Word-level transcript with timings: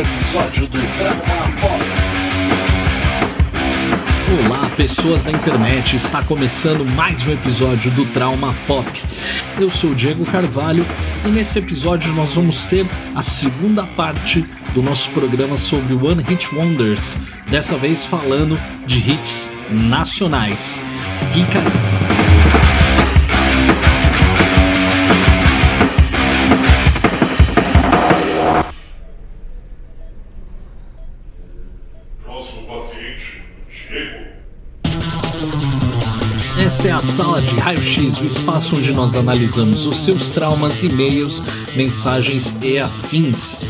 episódio 0.00 0.66
do 0.68 0.78
Trauma 0.96 1.60
Pop. 1.60 1.84
Olá, 4.46 4.70
pessoas 4.76 5.24
da 5.24 5.30
internet! 5.32 5.96
Está 5.96 6.22
começando 6.22 6.84
mais 6.94 7.26
um 7.26 7.32
episódio 7.32 7.90
do 7.92 8.06
Trauma 8.12 8.54
Pop. 8.66 8.88
Eu 9.58 9.70
sou 9.70 9.90
o 9.90 9.94
Diego 9.94 10.24
Carvalho 10.24 10.86
e 11.24 11.28
nesse 11.28 11.58
episódio 11.58 12.12
nós 12.12 12.34
vamos 12.34 12.66
ter 12.66 12.86
a 13.14 13.22
segunda 13.22 13.84
parte 13.84 14.42
do 14.72 14.82
nosso 14.82 15.10
programa 15.10 15.56
sobre 15.56 15.94
One 15.94 16.22
Hit 16.22 16.54
Wonders, 16.54 17.18
dessa 17.48 17.76
vez 17.76 18.06
falando 18.06 18.60
de 18.86 18.98
hits 18.98 19.50
nacionais. 19.70 20.80
Fica 21.32 21.58
aí! 21.58 22.07
Sala 37.18 37.40
de 37.40 37.56
raio-x, 37.56 38.20
o 38.20 38.24
espaço 38.24 38.76
onde 38.76 38.92
nós 38.92 39.16
analisamos 39.16 39.86
os 39.86 40.04
seus 40.04 40.30
traumas, 40.30 40.84
e-mails, 40.84 41.42
mensagens 41.74 42.56
e 42.62 42.78
afins. 42.78 43.60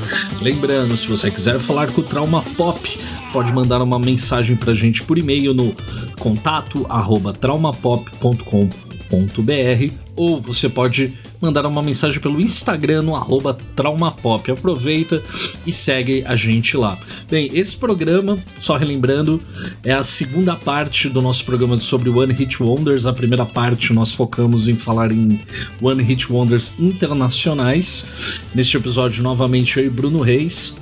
Lembrando, 0.43 0.95
se 0.99 1.09
você 1.09 1.31
quiser 1.31 1.59
falar 1.59 1.91
com 1.91 2.03
o 2.03 2.05
Trauma 2.05 2.43
Pop, 2.59 3.01
pode 3.33 3.51
mandar 3.51 3.81
uma 3.81 3.99
mensagem 3.99 4.55
pra 4.55 4.75
gente 4.75 5.03
por 5.03 5.17
e-mail 5.17 5.55
no 5.55 5.75
contato 6.21 6.85
arroba 6.91 7.33
traumapop.com.br 7.33 9.95
ou 10.15 10.43
você 10.43 10.69
pode 10.69 11.17
mandar 11.41 11.67
uma 11.67 11.83
mensagem 11.83 12.21
pelo 12.21 12.41
Instagram 12.41 13.03
no 13.03 13.17
arroba 13.17 13.57
traumapop. 13.75 14.51
Aproveita 14.51 15.23
e 15.67 15.73
segue 15.73 16.25
a 16.27 16.37
gente 16.37 16.77
lá. 16.77 16.99
Bem, 17.31 17.51
esse 17.53 17.77
programa, 17.77 18.39
só 18.61 18.77
relembrando, 18.77 19.41
é 19.85 19.93
a 19.93 20.03
segunda 20.03 20.57
parte 20.57 21.09
do 21.09 21.23
nosso 21.23 21.45
programa 21.45 21.79
sobre 21.81 22.11
One 22.11 22.33
Hit 22.33 22.63
Wonders. 22.63 23.07
A 23.07 23.13
primeira 23.13 23.45
parte 23.45 23.93
nós 23.93 24.13
focamos 24.13 24.69
em 24.69 24.75
falar 24.75 25.13
em 25.13 25.41
One 25.81 26.03
Hit 26.03 26.31
Wonders 26.33 26.75
internacionais. 26.79 28.07
Neste 28.55 28.77
episódio, 28.77 29.23
novamente, 29.23 29.79
eu 29.79 29.87
e 29.87 29.91
Bruno 29.91 30.21
Reis. 30.21 30.77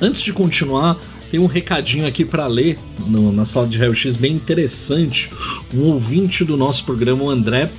Antes 0.00 0.22
de 0.22 0.32
continuar, 0.32 0.98
tem 1.30 1.38
um 1.40 1.46
recadinho 1.46 2.06
aqui 2.06 2.24
para 2.24 2.46
ler 2.46 2.78
no, 3.06 3.32
na 3.32 3.44
sala 3.44 3.66
de 3.66 3.78
raio-x 3.78 4.16
bem 4.16 4.32
interessante. 4.32 5.30
Um 5.74 5.82
ouvinte 5.84 6.44
do 6.44 6.56
nosso 6.56 6.84
programa, 6.84 7.24
o 7.24 7.30
André, 7.30 7.70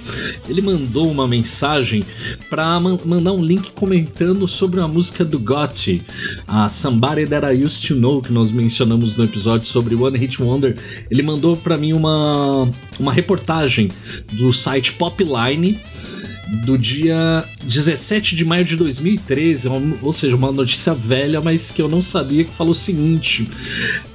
ele 0.48 0.62
mandou 0.62 1.10
uma 1.10 1.28
mensagem 1.28 2.04
para 2.50 2.80
man 2.80 2.98
mandar 3.06 3.34
um 3.34 3.44
link 3.44 3.72
comentando 3.72 4.48
sobre 4.48 4.80
a 4.80 4.88
música 4.88 5.24
do 5.26 5.40
Gotti, 5.40 6.02
a 6.48 6.70
Somebody 6.70 7.26
That 7.26 7.46
I 7.46 7.64
Used 7.64 7.88
to 7.88 7.96
Know, 7.96 8.22
que 8.22 8.32
nós 8.32 8.52
mencionamos 8.52 9.16
no 9.16 9.24
episódio 9.24 9.68
sobre 9.68 9.96
One 9.96 10.18
Hit 10.18 10.42
Wonder. 10.42 10.76
Ele 11.10 11.22
mandou 11.22 11.58
para 11.58 11.78
mim 11.78 11.94
uma, 11.94 12.70
uma 13.00 13.14
reportagem 13.14 13.90
do 14.34 14.54
site 14.54 14.94
Popline 14.94 15.80
do 16.50 16.78
dia 16.78 17.44
17 17.64 18.36
de 18.36 18.44
maio 18.44 18.66
de 18.66 18.76
2013, 18.76 19.68
ou 20.02 20.12
seja, 20.12 20.36
uma 20.36 20.52
notícia 20.52 20.94
velha, 20.94 21.42
mas 21.42 21.70
que 21.70 21.82
eu 21.82 21.88
não 21.88 22.02
sabia 22.02 22.44
que 22.44 22.52
falou 22.52 22.74
o 22.74 22.76
seguinte, 22.76 23.48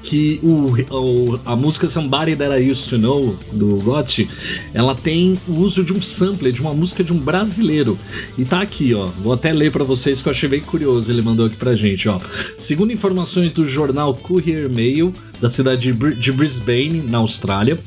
que 0.02 0.40
o, 0.42 0.72
o, 0.92 1.40
a 1.44 1.54
música 1.54 1.88
Somebody 1.88 2.36
That 2.36 2.52
I 2.52 2.70
Used 2.70 2.90
To 2.90 2.98
Know, 2.98 3.38
do 3.52 3.76
Gotti, 3.76 4.28
ela 4.72 4.94
tem 4.94 5.38
o 5.48 5.60
uso 5.60 5.84
de 5.84 5.92
um 5.92 6.02
sampler, 6.02 6.52
de 6.52 6.60
uma 6.60 6.72
música 6.72 7.04
de 7.04 7.12
um 7.12 7.18
brasileiro. 7.18 7.98
E 8.36 8.44
tá 8.44 8.60
aqui, 8.60 8.94
ó, 8.94 9.06
vou 9.06 9.32
até 9.32 9.52
ler 9.52 9.70
para 9.70 9.84
vocês 9.84 10.20
que 10.20 10.28
eu 10.28 10.32
achei 10.32 10.48
bem 10.48 10.60
curioso, 10.60 11.10
ele 11.10 11.22
mandou 11.22 11.46
aqui 11.46 11.56
pra 11.56 11.76
gente, 11.76 12.08
ó. 12.08 12.18
Segundo 12.58 12.92
informações 12.92 13.52
do 13.52 13.66
jornal 13.66 14.14
Courier 14.14 14.68
Mail, 14.68 15.12
da 15.40 15.48
cidade 15.48 15.92
de 15.92 16.32
Brisbane, 16.32 17.02
na 17.02 17.18
Austrália, 17.18 17.78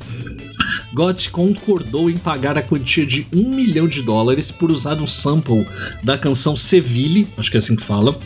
Gott 0.97 1.29
concordou 1.29 2.09
em 2.09 2.17
pagar 2.17 2.57
a 2.57 2.61
quantia 2.63 3.05
de 3.05 3.27
um 3.31 3.49
milhão 3.49 3.87
de 3.87 4.01
dólares 4.01 4.49
por 4.49 4.71
usar 4.71 4.99
um 4.99 5.05
sample 5.05 5.63
da 6.03 6.17
canção 6.17 6.57
Seville, 6.57 7.27
acho 7.37 7.51
que 7.51 7.57
é 7.57 7.59
assim 7.59 7.75
que 7.75 7.83
fala, 7.83 8.17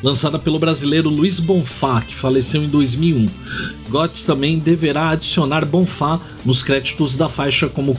lançada 0.00 0.38
pelo 0.38 0.56
brasileiro 0.60 1.08
Luiz 1.08 1.40
Bonfá, 1.40 2.00
que 2.00 2.14
faleceu 2.14 2.62
em 2.62 2.68
2001. 2.68 3.26
Gotts 3.88 4.22
também 4.22 4.60
deverá 4.60 5.10
adicionar 5.10 5.66
Bonfá 5.66 6.20
nos 6.44 6.62
créditos 6.62 7.16
da 7.16 7.28
faixa 7.28 7.68
como, 7.68 7.96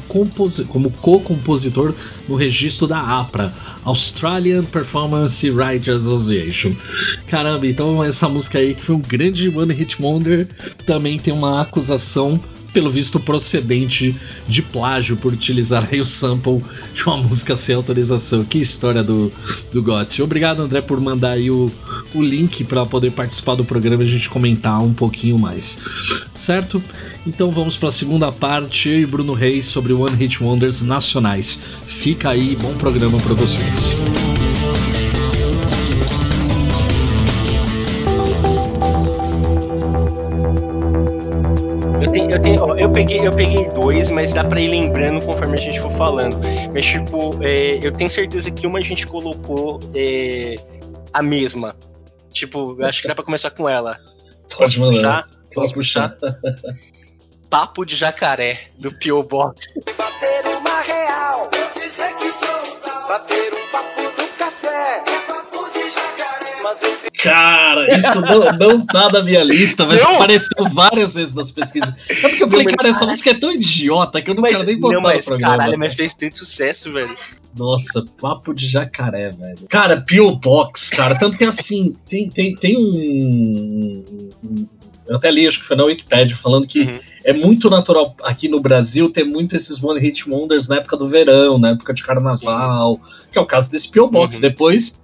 como 0.69 0.91
co-compositor 0.91 1.93
no 2.29 2.35
registro 2.35 2.87
da 2.87 2.99
APRA, 2.99 3.53
Australian 3.83 4.63
Performance 4.63 5.51
Rights 5.51 5.89
Association. 5.89 6.73
Caramba, 7.27 7.67
então 7.67 8.01
essa 8.01 8.29
música 8.29 8.57
aí 8.57 8.73
que 8.73 8.85
foi 8.85 8.95
um 8.95 9.01
grande 9.01 9.49
One 9.49 9.73
Hit 9.73 10.01
Wonder 10.01 10.47
também 10.85 11.19
tem 11.19 11.33
uma 11.33 11.61
acusação 11.61 12.39
pelo 12.75 12.91
visto 12.91 13.21
procedente 13.21 14.13
de 14.45 14.61
plágio 14.61 15.15
por 15.15 15.31
utilizar 15.31 15.87
aí 15.89 16.01
o 16.01 16.05
sample 16.05 16.61
de 16.93 17.05
uma 17.05 17.15
música 17.15 17.55
sem 17.55 17.73
autorização. 17.73 18.43
Que 18.43 18.59
história 18.59 19.01
do, 19.01 19.31
do 19.71 19.81
Gotti. 19.81 20.21
Obrigado, 20.21 20.61
André, 20.61 20.81
por 20.81 20.99
mandar 20.99 21.31
aí 21.31 21.49
o, 21.49 21.71
o 22.13 22.21
link 22.21 22.65
para 22.65 22.85
poder 22.85 23.13
participar 23.13 23.55
do 23.55 23.63
programa 23.63 24.03
e 24.03 24.07
a 24.07 24.11
gente 24.11 24.29
comentar 24.29 24.83
um 24.83 24.93
pouquinho 24.93 25.39
mais. 25.39 25.81
Certo? 26.33 26.83
Então 27.25 27.49
vamos 27.49 27.77
para 27.77 27.87
a 27.87 27.91
segunda 27.93 28.29
parte, 28.29 28.89
eu 28.89 28.99
e 28.99 29.05
Bruno 29.05 29.31
Reis 29.31 29.67
sobre 29.67 29.93
One 29.93 30.17
Hit 30.17 30.43
Wonders 30.43 30.81
nacionais. 30.81 31.61
Fica 31.87 32.31
aí, 32.31 32.57
bom 32.57 32.75
programa 32.75 33.17
para 33.19 33.35
vocês. 33.35 33.95
Eu, 42.35 42.41
tenho, 42.41 42.79
eu, 42.79 42.91
peguei, 42.91 43.25
eu 43.25 43.31
peguei 43.31 43.69
dois, 43.69 44.09
mas 44.09 44.33
dá 44.33 44.43
pra 44.43 44.59
ir 44.59 44.67
lembrando 44.67 45.23
conforme 45.25 45.53
a 45.53 45.57
gente 45.57 45.79
for 45.79 45.91
falando. 45.91 46.35
Mas, 46.73 46.85
tipo, 46.85 47.31
é, 47.41 47.79
eu 47.81 47.91
tenho 47.93 48.09
certeza 48.09 48.51
que 48.51 48.67
uma 48.67 48.79
a 48.79 48.81
gente 48.81 49.07
colocou 49.07 49.79
é, 49.93 50.55
a 51.13 51.23
mesma. 51.23 51.75
Tipo, 52.31 52.83
acho 52.83 53.01
que 53.01 53.07
dá 53.07 53.15
pra 53.15 53.23
começar 53.23 53.51
com 53.51 53.69
ela. 53.69 53.97
Pode 54.55 54.77
mandar. 54.79 55.29
Posso 55.53 55.73
puxar? 55.73 56.17
Papo 57.49 57.85
de 57.85 57.95
jacaré, 57.95 58.59
do 58.77 58.93
P.O. 58.93 59.23
Box. 59.23 59.79
Bater 59.97 60.45
uma 60.57 60.81
real, 60.81 61.49
dizer 61.75 62.13
que 62.17 62.29
sou 62.31 63.07
Bater 63.07 63.53
um 63.53 63.64
Cara, 67.25 67.97
isso 67.97 68.21
não, 68.21 68.39
não 68.57 68.85
tá 68.85 69.09
na 69.09 69.23
minha 69.23 69.43
lista, 69.43 69.85
mas 69.85 70.03
não. 70.03 70.15
apareceu 70.15 70.69
várias 70.71 71.15
vezes 71.15 71.33
nas 71.33 71.51
pesquisas. 71.51 71.93
É 72.09 72.13
porque 72.15 72.43
eu 72.43 72.49
falei, 72.49 72.65
cara, 72.65 72.89
essa 72.89 73.05
música 73.05 73.31
é 73.31 73.33
tão 73.33 73.51
idiota 73.51 74.21
que 74.21 74.29
eu 74.29 74.35
não 74.35 74.41
mas, 74.41 74.57
quero 74.57 74.65
nem 74.67 74.79
botar 74.79 74.93
não, 74.95 75.01
mas, 75.01 75.25
no 75.25 75.29
programa. 75.29 75.57
Caralho, 75.57 75.79
mas 75.79 75.93
fez 75.93 76.13
tanto 76.13 76.37
sucesso, 76.37 76.93
velho. 76.93 77.15
Nossa, 77.57 78.05
papo 78.19 78.53
de 78.53 78.67
jacaré, 78.67 79.29
velho. 79.29 79.59
Cara, 79.69 80.01
P.O. 80.01 80.35
Box, 80.35 80.89
cara. 80.89 81.17
Tanto 81.17 81.37
que 81.37 81.45
assim, 81.45 81.95
tem, 82.07 82.29
tem, 82.29 82.53
tem 82.53 82.77
um, 82.77 84.03
Eu 85.07 85.15
até 85.15 85.31
li, 85.31 85.47
acho 85.47 85.59
que 85.59 85.65
foi 85.65 85.77
na 85.77 85.85
Wikipedia, 85.85 86.35
falando 86.35 86.67
que 86.67 86.81
uhum. 86.81 86.99
é 87.23 87.31
muito 87.31 87.69
natural 87.69 88.13
aqui 88.23 88.49
no 88.49 88.59
Brasil 88.59 89.09
ter 89.09 89.23
muito 89.23 89.55
esses 89.55 89.81
One 89.81 90.01
Hit 90.01 90.29
Wonders 90.29 90.67
na 90.67 90.75
época 90.77 90.97
do 90.97 91.07
verão, 91.07 91.57
na 91.57 91.69
época 91.69 91.93
de 91.93 92.03
carnaval, 92.03 92.95
Sim. 92.95 93.27
que 93.31 93.37
é 93.37 93.41
o 93.41 93.45
caso 93.45 93.71
desse 93.71 93.89
P.O. 93.89 94.07
Box. 94.07 94.35
Uhum. 94.35 94.41
Depois 94.41 95.01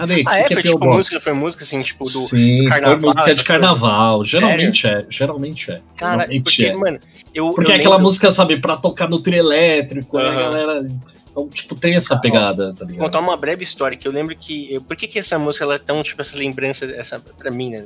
Cadê? 0.00 0.24
Ah, 0.26 0.38
é? 0.38 0.44
Que 0.44 0.54
foi 0.54 0.62
tipo 0.62 0.86
música, 0.86 1.20
foi 1.20 1.32
música 1.34 1.62
assim, 1.62 1.82
tipo 1.82 2.04
do 2.04 2.20
Sim, 2.22 2.64
carnaval. 2.64 3.00
Foi 3.00 3.08
música 3.08 3.34
de 3.34 3.44
carnaval. 3.44 4.24
Geralmente 4.24 4.86
é, 4.86 5.06
geralmente 5.10 5.70
é. 5.70 5.80
Cara, 5.94 6.22
geralmente 6.22 6.42
porque, 6.42 6.64
é. 6.64 6.74
mano, 6.74 6.98
eu. 7.34 7.52
Porque 7.52 7.70
eu 7.70 7.74
é 7.74 7.78
aquela 7.78 7.98
música, 7.98 8.32
sabe, 8.32 8.58
pra 8.58 8.78
tocar 8.78 9.10
no 9.10 9.20
trio 9.20 9.38
elétrico, 9.38 10.16
uhum. 10.16 10.26
a 10.26 10.34
galera. 10.34 10.86
Então, 11.30 11.48
tipo, 11.48 11.74
tem 11.74 11.94
essa 11.94 12.18
pegada, 12.18 12.74
tá 12.74 12.84
ligado? 12.84 13.04
Contar 13.04 13.20
uma 13.20 13.36
breve 13.36 13.62
história, 13.62 13.96
que 13.96 14.08
eu 14.08 14.12
lembro 14.12 14.34
que. 14.34 14.72
Eu, 14.72 14.80
por 14.80 14.96
que, 14.96 15.06
que 15.06 15.18
essa 15.18 15.38
música 15.38 15.64
ela 15.64 15.74
é 15.74 15.78
tão, 15.78 16.02
tipo, 16.02 16.20
essa 16.20 16.36
lembrança, 16.38 16.86
essa, 16.86 17.20
pra 17.20 17.50
mim, 17.50 17.70
né? 17.70 17.84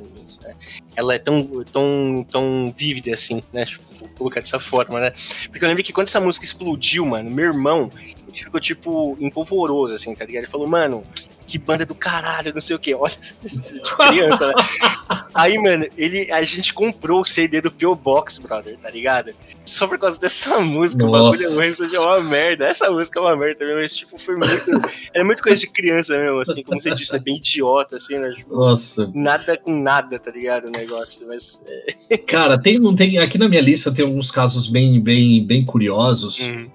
Ela 0.95 1.15
é 1.15 1.19
tão, 1.19 1.63
tão, 1.65 2.25
tão 2.31 2.71
vívida 2.75 3.11
assim, 3.11 3.43
né? 3.51 3.65
Tipo, 3.65 3.83
vou 3.99 4.09
colocar 4.17 4.39
dessa 4.39 4.59
forma, 4.59 5.01
né? 5.01 5.11
Porque 5.51 5.63
eu 5.63 5.67
lembro 5.67 5.83
que 5.83 5.91
quando 5.91 6.07
essa 6.07 6.21
música 6.21 6.45
explodiu, 6.45 7.05
mano, 7.05 7.29
meu 7.29 7.47
irmão, 7.47 7.89
ele 8.35 8.45
ficou, 8.45 8.59
tipo, 8.59 9.17
empolvoroso, 9.19 9.93
assim, 9.93 10.13
tá 10.13 10.25
ligado? 10.25 10.43
Ele 10.43 10.51
falou, 10.51 10.67
mano, 10.67 11.03
que 11.45 11.57
banda 11.57 11.85
do 11.85 11.93
caralho, 11.93 12.53
não 12.53 12.61
sei 12.61 12.75
o 12.75 12.79
que. 12.79 12.93
Olha, 12.95 13.13
de 13.13 13.81
criança, 13.81 14.47
né? 14.47 14.53
Aí, 15.33 15.57
mano, 15.57 15.85
ele, 15.97 16.31
a 16.31 16.41
gente 16.43 16.73
comprou 16.73 17.21
o 17.21 17.25
CD 17.25 17.61
do 17.61 17.71
P.O. 17.71 17.95
Box, 17.95 18.39
brother, 18.39 18.77
tá 18.77 18.89
ligado? 18.89 19.31
Só 19.65 19.87
por 19.87 19.97
causa 19.97 20.19
dessa 20.19 20.59
música, 20.61 21.05
Nossa. 21.05 21.17
o 21.17 21.57
bagulho 21.57 21.95
é 21.95 21.99
uma 21.99 22.23
merda. 22.23 22.65
Essa 22.65 22.89
música 22.91 23.19
é 23.19 23.21
uma 23.21 23.35
merda 23.35 23.65
mesmo, 23.65 23.79
mas, 23.81 23.95
tipo, 23.95 24.17
foi 24.17 24.35
muito. 24.35 24.71
é 25.13 25.23
muito 25.23 25.43
coisa 25.43 25.59
de 25.59 25.69
criança 25.69 26.17
mesmo, 26.17 26.39
assim, 26.39 26.63
como 26.63 26.79
você 26.79 26.93
disse, 26.93 27.15
é 27.15 27.19
bem 27.19 27.37
idiota, 27.37 27.95
assim, 27.97 28.17
né? 28.17 28.31
Tipo, 28.31 28.55
Nossa. 28.55 29.11
Nada 29.13 29.57
com 29.57 29.79
nada, 29.79 30.17
tá 30.17 30.31
ligado? 30.31 30.67
O 30.67 30.71
negócio, 30.71 31.27
mas. 31.27 31.63
É... 32.09 32.17
Cara, 32.17 32.59
tem, 32.59 32.79
tem. 32.95 33.17
Aqui 33.19 33.37
na 33.37 33.47
minha 33.47 33.61
lista 33.61 33.91
tem 33.91 34.05
alguns 34.05 34.31
casos 34.31 34.67
bem, 34.67 34.99
bem, 34.99 35.45
bem 35.45 35.65
curiosos. 35.65 36.39
Uhum. 36.39 36.74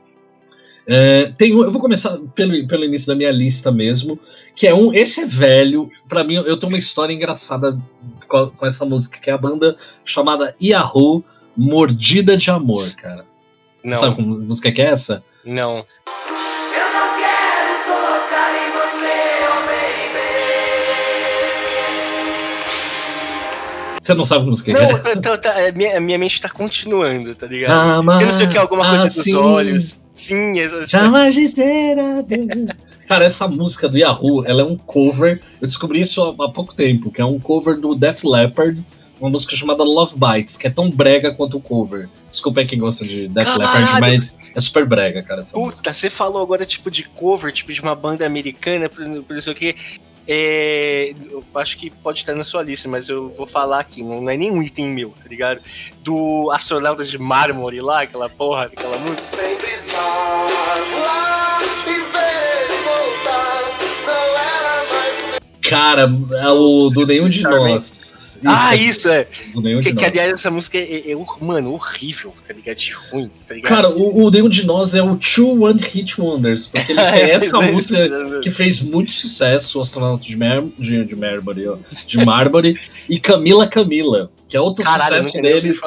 É, 0.92 1.32
tem, 1.38 1.50
eu 1.50 1.70
vou 1.70 1.81
começar 1.81 2.19
pelo, 2.34 2.66
pelo 2.66 2.84
início 2.84 3.06
da 3.06 3.14
minha 3.14 3.31
lista 3.31 3.70
mesmo, 3.70 4.19
que 4.56 4.66
é 4.66 4.75
um. 4.75 4.92
Esse 4.92 5.20
é 5.20 5.25
velho. 5.25 5.88
para 6.08 6.25
mim, 6.25 6.34
eu 6.34 6.58
tenho 6.58 6.72
uma 6.72 6.78
história 6.78 7.14
engraçada 7.14 7.78
com, 8.28 8.50
com, 8.50 8.66
essa 8.66 8.84
música, 8.84 9.20
que 9.20 9.31
é 9.31 9.32
a 9.32 9.38
banda 9.38 9.76
chamada 10.04 10.52
Yahoo 10.60 11.25
Mordida 11.56 12.37
de 12.37 12.50
Amor, 12.50 12.82
cara. 12.96 13.25
Não. 13.84 13.96
Sabe 13.98 14.16
que 14.16 14.22
música 14.22 14.72
que 14.72 14.82
é 14.82 14.87
essa? 14.87 15.22
Não. 15.44 15.87
Você 24.02 24.14
não 24.14 24.26
sabe 24.26 24.40
como 24.40 24.50
música 24.50 24.72
não, 24.72 24.81
é 24.81 24.92
essa? 24.92 25.20
Tá, 25.20 25.38
tá, 25.38 25.54
minha, 25.72 26.00
minha 26.00 26.19
mente 26.19 26.40
tá 26.40 26.48
continuando, 26.48 27.32
tá 27.37 27.46
ligado? 27.46 28.10
Ah, 28.10 28.19
eu 28.20 28.26
não 28.26 28.32
sei 28.32 28.46
o 28.46 28.50
que 28.50 28.56
é 28.56 28.60
alguma 28.60 28.88
coisa 28.88 29.06
assim, 29.06 29.32
dos 29.32 29.40
olhos. 29.40 30.00
Sim, 30.20 30.52
Jamais 30.87 31.34
dizer 31.34 31.96
Cara, 33.08 33.25
essa 33.25 33.49
música 33.49 33.88
do 33.88 33.96
Yahoo, 33.96 34.44
ela 34.46 34.61
é 34.61 34.64
um 34.64 34.76
cover. 34.76 35.40
Eu 35.61 35.67
descobri 35.67 36.00
isso 36.00 36.22
há, 36.22 36.44
há 36.44 36.49
pouco 36.50 36.75
tempo, 36.75 37.11
que 37.11 37.22
é 37.22 37.25
um 37.25 37.40
cover 37.40 37.81
do 37.81 37.94
Def 37.94 38.22
Leppard, 38.22 38.84
uma 39.19 39.31
música 39.31 39.56
chamada 39.56 39.82
Love 39.82 40.17
Bites, 40.17 40.58
que 40.58 40.67
é 40.67 40.70
tão 40.70 40.90
brega 40.90 41.34
quanto 41.34 41.56
o 41.56 41.61
cover. 41.61 42.08
Desculpa 42.28 42.61
aí 42.61 42.67
quem 42.67 42.78
gosta 42.78 43.02
de 43.02 43.28
Def 43.28 43.49
Leppard, 43.56 44.00
mas 44.00 44.38
é 44.55 44.61
super 44.61 44.84
brega, 44.84 45.22
cara. 45.22 45.40
Puta, 45.40 45.58
música. 45.58 45.93
você 45.93 46.11
falou 46.11 46.43
agora 46.43 46.66
tipo 46.66 46.90
de 46.90 47.05
cover, 47.05 47.50
tipo 47.50 47.73
de 47.73 47.81
uma 47.81 47.94
banda 47.94 48.26
americana, 48.26 48.90
por, 48.90 49.05
por 49.23 49.37
isso 49.37 49.55
que 49.55 49.75
é, 50.26 51.14
eu 51.31 51.44
acho 51.55 51.76
que 51.78 51.90
pode 51.90 52.20
estar 52.20 52.34
na 52.34 52.44
sua 52.44 52.62
lista, 52.62 52.88
mas 52.88 53.08
eu 53.08 53.28
vou 53.31 53.46
falar 53.46 53.81
aqui, 53.81 54.02
não 54.02 54.28
é 54.28 54.37
nenhum 54.37 54.62
item 54.62 54.90
meu, 54.90 55.11
tá 55.11 55.28
ligado? 55.28 55.61
Do 56.02 56.50
Astronauta 56.52 57.05
de 57.05 57.19
Mármore 57.19 57.81
lá, 57.81 58.02
aquela 58.02 58.28
porra, 58.28 58.64
aquela 58.64 58.96
música. 58.99 59.25
Sempre 59.25 59.70
Cara, 65.70 66.12
é 66.32 66.50
o 66.50 66.90
do 66.90 67.06
Nenhum 67.06 67.28
de 67.28 67.43
Nós. 67.43 68.12
Isso, 68.40 68.48
ah, 68.48 68.75
é, 68.75 68.78
isso, 68.78 69.08
é. 69.10 69.26
Que, 69.82 69.94
que, 69.94 70.04
aliás, 70.04 70.32
essa 70.32 70.50
música 70.50 70.78
é, 70.78 71.12
é, 71.12 71.16
mano, 71.42 71.75
horrível, 71.75 72.32
tá 72.46 72.54
ligado? 72.54 72.76
De 72.76 72.92
ruim, 72.92 73.31
tá 73.46 73.54
ligado? 73.54 73.69
Cara, 73.69 73.90
o, 73.90 74.25
o 74.25 74.31
Nenhum 74.31 74.48
de 74.48 74.64
Nós 74.64 74.94
é 74.94 75.02
o 75.02 75.14
Two 75.16 75.64
One 75.64 75.81
Hit 75.81 76.19
Wonders, 76.19 76.66
porque 76.69 76.92
eles 76.92 77.04
têm 77.10 77.22
essa 77.22 77.60
música 77.60 78.08
que 78.42 78.50
fez 78.50 78.81
muito 78.81 79.12
sucesso, 79.12 79.78
o 79.78 79.82
astronauta 79.82 80.25
de, 80.25 80.37
Mar 80.37 80.62
de, 80.78 81.04
de 81.04 81.14
Marbury, 81.14 81.69
ó, 81.69 81.76
de 82.06 82.25
Marbury, 82.25 82.81
e 83.08 83.20
Camila 83.20 83.69
Camila, 83.69 84.31
que 84.48 84.56
é 84.56 84.60
outro 84.60 84.84
Caralho, 84.84 85.22
sucesso 85.22 85.42
deles. 85.42 85.78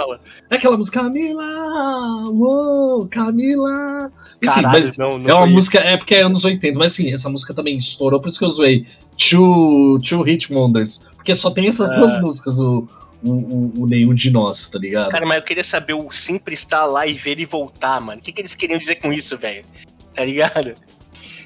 É 0.50 0.56
aquela 0.56 0.78
música 0.78 1.02
Camila, 1.02 2.30
uou, 2.30 3.08
Camila. 3.08 4.12
Enfim, 4.44 4.62
Caralho, 4.62 4.90
não, 5.00 5.18
não 5.18 5.30
é 5.30 5.34
uma 5.34 5.48
música, 5.48 5.80
é 5.80 5.98
porque 5.98 6.14
é 6.14 6.22
anos 6.22 6.46
80, 6.46 6.78
mas 6.78 6.94
sim, 6.94 7.12
essa 7.12 7.30
música 7.30 7.52
também 7.52 7.78
estourou, 7.78 8.22
por 8.22 8.30
isso 8.30 8.38
que 8.38 8.46
eu 8.46 8.50
zoei 8.52 8.86
Two, 9.30 10.00
two 10.00 10.24
Hit 10.24 10.52
Wonders. 10.54 11.06
Porque 11.16 11.34
só 11.34 11.50
tem 11.50 11.68
essas 11.68 11.92
é. 11.92 11.96
duas 11.96 12.20
músicas, 12.22 12.60
o, 12.60 12.88
o, 13.24 13.30
o, 13.30 13.74
o, 13.80 13.88
Nenhum 13.88 14.14
de 14.14 14.30
Nós, 14.30 14.70
tá 14.70 14.78
ligado? 14.78 15.10
Cara, 15.10 15.26
mas 15.26 15.38
eu 15.38 15.44
queria 15.44 15.64
saber 15.64 15.94
o 15.94 16.12
sempre 16.12 16.54
estar 16.54 16.86
lá 16.86 17.08
e 17.08 17.14
ver 17.14 17.40
e 17.40 17.46
voltar, 17.46 18.02
mano. 18.02 18.20
O 18.20 18.24
que, 18.24 18.32
que 18.32 18.42
eles 18.42 18.56
queriam 18.56 18.78
dizer 18.78 18.96
com 18.96 19.14
isso, 19.14 19.38
velho? 19.38 19.66
Tá 20.14 20.26
ligado? 20.26 20.76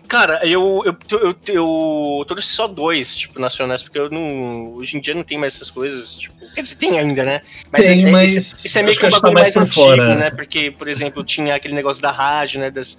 Cara, 0.08 0.40
eu, 0.48 0.82
eu, 0.86 0.96
eu, 1.12 1.36
eu 1.48 2.26
trouxe 2.26 2.48
só 2.48 2.66
dois, 2.66 3.16
tipo, 3.16 3.40
nacionais, 3.40 3.84
porque 3.84 4.00
eu 4.00 4.10
não. 4.10 4.76
Hoje 4.76 4.98
em 4.98 5.02
dia 5.02 5.14
não 5.14 5.24
tem 5.24 5.38
mais 5.38 5.56
essas 5.56 5.70
coisas, 5.70 6.18
tipo. 6.18 6.36
Quer 6.56 6.62
dizer, 6.62 6.78
tem 6.78 6.98
ainda, 6.98 7.24
né? 7.24 7.42
Mas, 7.72 7.88
tem, 7.88 8.08
é, 8.08 8.12
mas 8.12 8.36
esse, 8.36 8.68
esse 8.68 8.80
é 8.80 8.84
meio 8.84 8.98
que 8.98 9.06
um 9.06 9.10
bagulho 9.10 9.34
mais, 9.34 9.54
mais 9.54 9.70
antigo, 9.70 9.86
fora. 9.86 10.16
né? 10.16 10.30
Porque, 10.30 10.72
por 10.72 10.88
exemplo, 10.88 11.24
tinha 11.26 11.56
aquele 11.56 11.74
negócio 11.74 12.02
da 12.02 12.12
rádio, 12.12 12.62
né? 12.62 12.72
Das, 12.72 12.98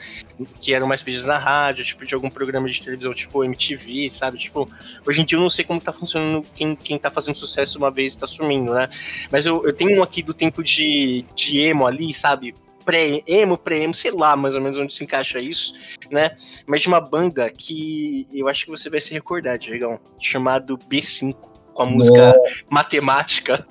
que 0.61 0.75
eram 0.75 0.87
mais 0.87 1.03
pedidos 1.03 1.27
na 1.27 1.39
rádio, 1.39 1.85
tipo, 1.85 2.05
de 2.05 2.15
algum 2.15 2.29
programa 2.29 2.69
de 2.69 2.83
televisão, 2.83 3.15
tipo 3.15 3.43
MTV, 3.43 4.11
sabe? 4.11 4.39
Tipo, 4.39 4.71
hoje 5.07 5.23
em 5.23 5.25
dia 5.25 5.39
eu 5.39 5.43
não 5.43 5.51
sei 5.51 5.65
como 5.65 5.81
tá 5.81 5.93
funcionando 5.93 6.45
quem, 6.55 6.77
quem 6.77 6.99
tá 6.99 7.11
fazendo 7.11 7.37
sucesso 7.37 7.79
uma 7.79 7.91
vez 7.91 8.15
tá 8.17 8.27
sumindo, 8.27 8.75
né? 8.75 8.89
Mas 9.31 9.47
eu, 9.47 9.65
eu 9.65 9.73
tenho 9.73 9.99
um 9.99 10.03
aqui 10.03 10.23
do 10.23 10.35
tempo 10.35 10.63
de, 10.63 11.25
de 11.35 11.61
emo 11.61 11.87
ali, 11.87 12.13
sabe? 12.13 12.55
Pré-emo, 12.89 13.59
pré-emo, 13.59 13.93
sei 13.93 14.11
lá 14.11 14.35
mais 14.35 14.55
ou 14.55 14.63
menos 14.63 14.79
onde 14.79 14.95
se 14.95 15.05
encaixa 15.05 15.39
isso, 15.39 15.75
né? 16.11 16.31
Mas 16.67 16.81
de 16.81 16.89
uma 16.89 16.99
banda 16.99 17.51
que 17.51 18.27
eu 18.33 18.49
acho 18.49 18.65
que 18.65 18.71
você 18.71 18.89
vai 18.89 18.99
se 18.99 19.13
recordar, 19.13 19.59
Diegão, 19.59 20.01
chamado 20.19 20.79
B5, 20.79 21.35
com 21.75 21.83
a 21.83 21.85
música 21.85 22.29
Nossa. 22.29 22.65
Matemática. 22.71 23.67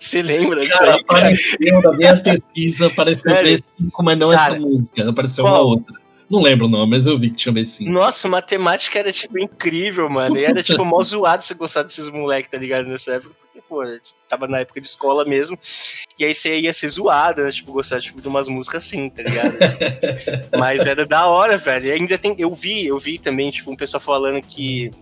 Você 0.00 0.20
lembra 0.20 0.62
disso 0.62 0.82
aí? 0.82 1.00
Apareceu 1.02 1.82
na 1.82 1.92
minha 1.92 2.20
pesquisa, 2.20 2.88
apareceu 2.88 3.32
B5, 3.32 3.90
mas 4.02 4.18
não 4.18 4.30
cara, 4.30 4.42
essa 4.42 4.60
música, 4.60 5.08
apareceu 5.08 5.44
uma 5.44 5.60
outra. 5.60 5.99
Não 6.30 6.40
lembro 6.40 6.66
o 6.66 6.68
nome, 6.68 6.92
mas 6.92 7.08
eu 7.08 7.18
vi 7.18 7.30
que 7.30 7.36
tinha 7.36 7.52
B5. 7.52 7.88
Nossa, 7.88 8.28
matemática 8.28 9.00
era, 9.00 9.10
tipo, 9.10 9.36
incrível, 9.36 10.08
mano. 10.08 10.38
E 10.38 10.44
era, 10.44 10.62
tipo, 10.62 10.84
mó 10.84 11.02
zoado 11.02 11.42
você 11.42 11.54
gostar 11.54 11.82
desses 11.82 12.08
moleques, 12.08 12.48
tá 12.48 12.56
ligado? 12.56 12.86
Nessa 12.86 13.14
época. 13.14 13.34
Porque, 13.52 13.60
pô, 13.68 13.82
tava 14.28 14.46
na 14.46 14.60
época 14.60 14.80
de 14.80 14.86
escola 14.86 15.24
mesmo. 15.24 15.58
E 16.16 16.24
aí 16.24 16.32
você 16.32 16.60
ia 16.60 16.72
ser 16.72 16.88
zoado, 16.88 17.42
né? 17.42 17.50
Tipo, 17.50 17.72
gostar, 17.72 18.00
tipo, 18.00 18.22
de 18.22 18.28
umas 18.28 18.46
músicas 18.46 18.84
assim, 18.84 19.10
tá 19.10 19.24
ligado? 19.24 19.56
mas 20.56 20.86
era 20.86 21.04
da 21.04 21.26
hora, 21.26 21.56
velho. 21.56 21.86
E 21.86 21.90
ainda 21.90 22.16
tem... 22.16 22.36
Eu 22.38 22.54
vi, 22.54 22.86
eu 22.86 22.96
vi 22.96 23.18
também, 23.18 23.50
tipo, 23.50 23.72
um 23.72 23.76
pessoal 23.76 24.00
falando 24.00 24.40
que 24.40 24.92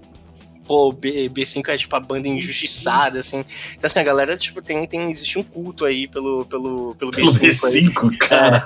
pô, 0.68 0.92
B, 0.92 1.30
B5 1.30 1.66
é 1.70 1.78
tipo 1.78 1.96
a 1.96 2.00
banda 2.00 2.28
injustiçada, 2.28 3.18
assim. 3.20 3.42
Então, 3.74 3.86
assim, 3.86 3.98
a 3.98 4.02
galera, 4.02 4.36
tipo, 4.36 4.60
tem, 4.60 4.86
tem, 4.86 5.10
existe 5.10 5.38
um 5.38 5.42
culto 5.42 5.86
aí 5.86 6.06
pelo, 6.06 6.44
pelo, 6.44 6.94
pelo, 6.94 7.10
pelo 7.10 7.32
B5. 7.32 7.92
B5 7.92 8.18
cara. 8.18 8.62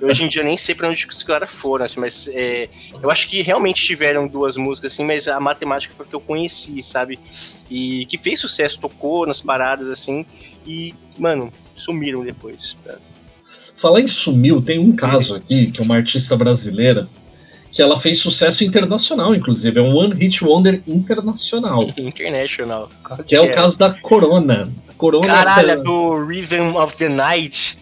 Hoje 0.00 0.24
em 0.24 0.28
dia 0.28 0.42
eu 0.42 0.46
nem 0.46 0.56
sei 0.56 0.76
pra 0.76 0.88
onde 0.88 1.04
os 1.04 1.22
caras 1.24 1.50
foram, 1.50 1.84
assim, 1.84 1.98
mas 1.98 2.28
é, 2.32 2.68
eu 3.02 3.10
acho 3.10 3.28
que 3.28 3.42
realmente 3.42 3.82
tiveram 3.82 4.28
duas 4.28 4.56
músicas, 4.56 4.92
assim, 4.92 5.04
mas 5.04 5.26
a 5.26 5.40
matemática 5.40 5.92
foi 5.92 6.06
que 6.06 6.14
eu 6.14 6.20
conheci, 6.20 6.80
sabe? 6.84 7.18
E 7.68 8.06
que 8.06 8.16
fez 8.16 8.38
sucesso, 8.38 8.80
tocou 8.80 9.26
nas 9.26 9.40
paradas, 9.40 9.88
assim, 9.88 10.24
e, 10.64 10.94
mano, 11.18 11.52
sumiram 11.74 12.22
depois. 12.22 12.76
Falar 13.76 14.00
em 14.00 14.06
sumiu, 14.06 14.62
tem 14.62 14.78
um 14.78 14.94
caso 14.94 15.34
aqui, 15.34 15.70
que 15.70 15.80
é 15.80 15.84
uma 15.84 15.96
artista 15.96 16.36
brasileira, 16.36 17.08
que 17.78 17.82
ela 17.82 17.96
fez 17.96 18.18
sucesso 18.18 18.64
internacional, 18.64 19.32
inclusive. 19.32 19.78
É 19.78 19.80
um 19.80 19.94
One 19.94 20.12
Hit 20.16 20.44
Wonder 20.44 20.82
internacional. 20.84 21.84
International. 21.96 22.90
Que, 23.18 23.22
que 23.22 23.36
é, 23.36 23.38
é, 23.38 23.42
o 23.42 23.54
caso 23.54 23.78
da 23.78 23.92
Corona. 23.92 24.68
Corona 24.96 25.24
Caralho, 25.24 25.70
é 25.70 25.76
do 25.76 26.26
Rhythm 26.26 26.74
of 26.74 26.96
the 26.96 27.08
Night. 27.08 27.78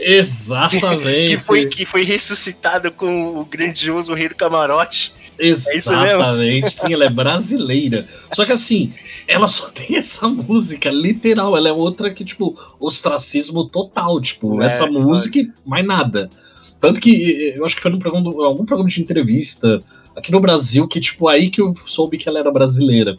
Exatamente. 0.00 1.28
que, 1.28 1.36
foi, 1.36 1.66
que 1.66 1.84
foi 1.84 2.04
ressuscitado 2.04 2.90
com 2.90 3.40
o 3.40 3.44
grandioso 3.44 4.14
Rei 4.14 4.30
do 4.30 4.36
Camarote. 4.36 5.12
Exatamente, 5.38 6.66
é 6.66 6.70
sim, 6.70 6.92
ela 6.92 7.04
é 7.04 7.10
brasileira. 7.10 8.06
Só 8.32 8.44
que 8.44 8.52
assim, 8.52 8.92
ela 9.26 9.46
só 9.46 9.68
tem 9.74 9.96
essa 9.96 10.26
música, 10.28 10.90
literal. 10.90 11.56
Ela 11.56 11.68
é 11.68 11.72
outra 11.72 12.12
que, 12.12 12.24
tipo, 12.24 12.58
ostracismo 12.80 13.64
total. 13.64 14.20
Tipo, 14.20 14.60
é, 14.60 14.66
essa 14.66 14.86
música 14.86 15.38
e 15.38 15.50
mais 15.64 15.86
nada. 15.86 16.30
Tanto 16.80 17.00
que 17.00 17.54
eu 17.56 17.64
acho 17.64 17.76
que 17.76 17.82
foi 17.82 17.90
num 17.90 17.98
programa, 17.98 18.30
algum 18.44 18.64
programa 18.64 18.90
de 18.90 19.00
entrevista 19.00 19.80
aqui 20.16 20.30
no 20.32 20.40
Brasil 20.40 20.86
que, 20.86 21.00
tipo, 21.00 21.28
aí 21.28 21.50
que 21.50 21.60
eu 21.60 21.74
soube 21.86 22.18
que 22.18 22.28
ela 22.28 22.38
era 22.38 22.50
brasileira. 22.50 23.16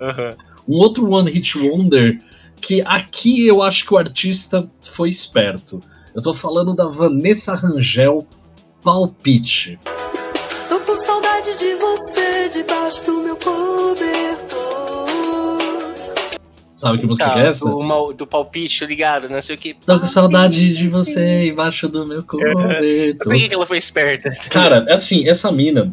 Uhum. 0.00 0.76
Um 0.76 0.78
outro 0.78 1.10
One 1.10 1.30
Hit 1.30 1.58
Wonder 1.58 2.18
que 2.60 2.82
aqui 2.86 3.46
eu 3.46 3.62
acho 3.62 3.84
que 3.84 3.92
o 3.92 3.98
artista 3.98 4.68
foi 4.80 5.10
esperto. 5.10 5.80
Eu 6.14 6.22
tô 6.22 6.32
falando 6.32 6.74
da 6.74 6.86
Vanessa 6.86 7.54
Rangel 7.54 8.26
Palpite. 8.82 9.78
Do 13.02 13.22
meu 13.22 13.36
cobertor. 13.36 14.74
Sabe 16.74 16.98
que 16.98 17.06
música 17.06 17.30
tá, 17.30 17.40
é 17.40 17.48
essa? 17.48 17.64
Do, 17.64 18.12
do 18.12 18.26
palpite, 18.26 18.84
ligado? 18.84 19.28
Não 19.28 19.40
sei 19.40 19.56
o 19.56 19.58
que. 19.58 19.74
Tô 19.74 19.98
com 19.98 20.06
saudade 20.06 20.74
de 20.74 20.88
você 20.88 21.48
embaixo 21.48 21.88
do 21.88 22.06
meu 22.06 22.22
cobertor. 22.22 23.16
Por 23.22 23.34
que, 23.34 23.48
que 23.48 23.54
ela 23.54 23.66
foi 23.66 23.78
esperta? 23.78 24.30
Cara, 24.50 24.84
é 24.88 24.94
assim, 24.94 25.26
essa 25.28 25.50
mina, 25.50 25.92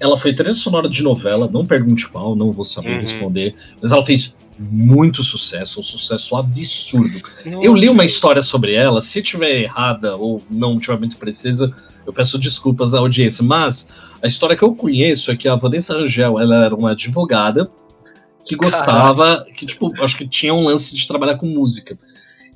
ela 0.00 0.16
foi 0.16 0.34
trilha 0.34 0.54
sonora 0.54 0.88
de 0.88 1.02
novela, 1.02 1.48
não 1.50 1.64
pergunte 1.64 2.08
qual, 2.08 2.34
não 2.34 2.50
vou 2.50 2.64
saber 2.64 2.94
uhum. 2.94 3.00
responder, 3.00 3.54
mas 3.80 3.92
ela 3.92 4.04
fez 4.04 4.34
muito 4.58 5.22
sucesso, 5.22 5.80
um 5.80 5.82
sucesso 5.82 6.36
absurdo. 6.36 7.20
Nossa. 7.46 7.64
Eu 7.64 7.74
li 7.74 7.88
uma 7.88 8.04
história 8.04 8.42
sobre 8.42 8.74
ela, 8.74 9.00
se 9.00 9.22
tiver 9.22 9.62
errada 9.62 10.16
ou 10.16 10.42
não 10.50 10.78
tiver 10.78 10.98
muito 10.98 11.16
precisa, 11.16 11.72
eu 12.06 12.12
peço 12.12 12.38
desculpas 12.38 12.94
à 12.94 12.98
audiência, 12.98 13.44
mas 13.44 13.90
a 14.22 14.26
história 14.26 14.56
que 14.56 14.62
eu 14.62 14.74
conheço 14.74 15.30
é 15.30 15.36
que 15.36 15.48
a 15.48 15.56
Vanessa 15.56 15.94
Rangel, 15.94 16.38
ela 16.38 16.64
era 16.64 16.74
uma 16.74 16.92
advogada 16.92 17.70
que 18.44 18.56
gostava, 18.56 19.38
Caraca. 19.38 19.52
que 19.52 19.66
tipo, 19.66 19.92
acho 20.02 20.16
que 20.16 20.28
tinha 20.28 20.54
um 20.54 20.64
lance 20.64 20.94
de 20.94 21.06
trabalhar 21.06 21.36
com 21.36 21.46
música. 21.46 21.98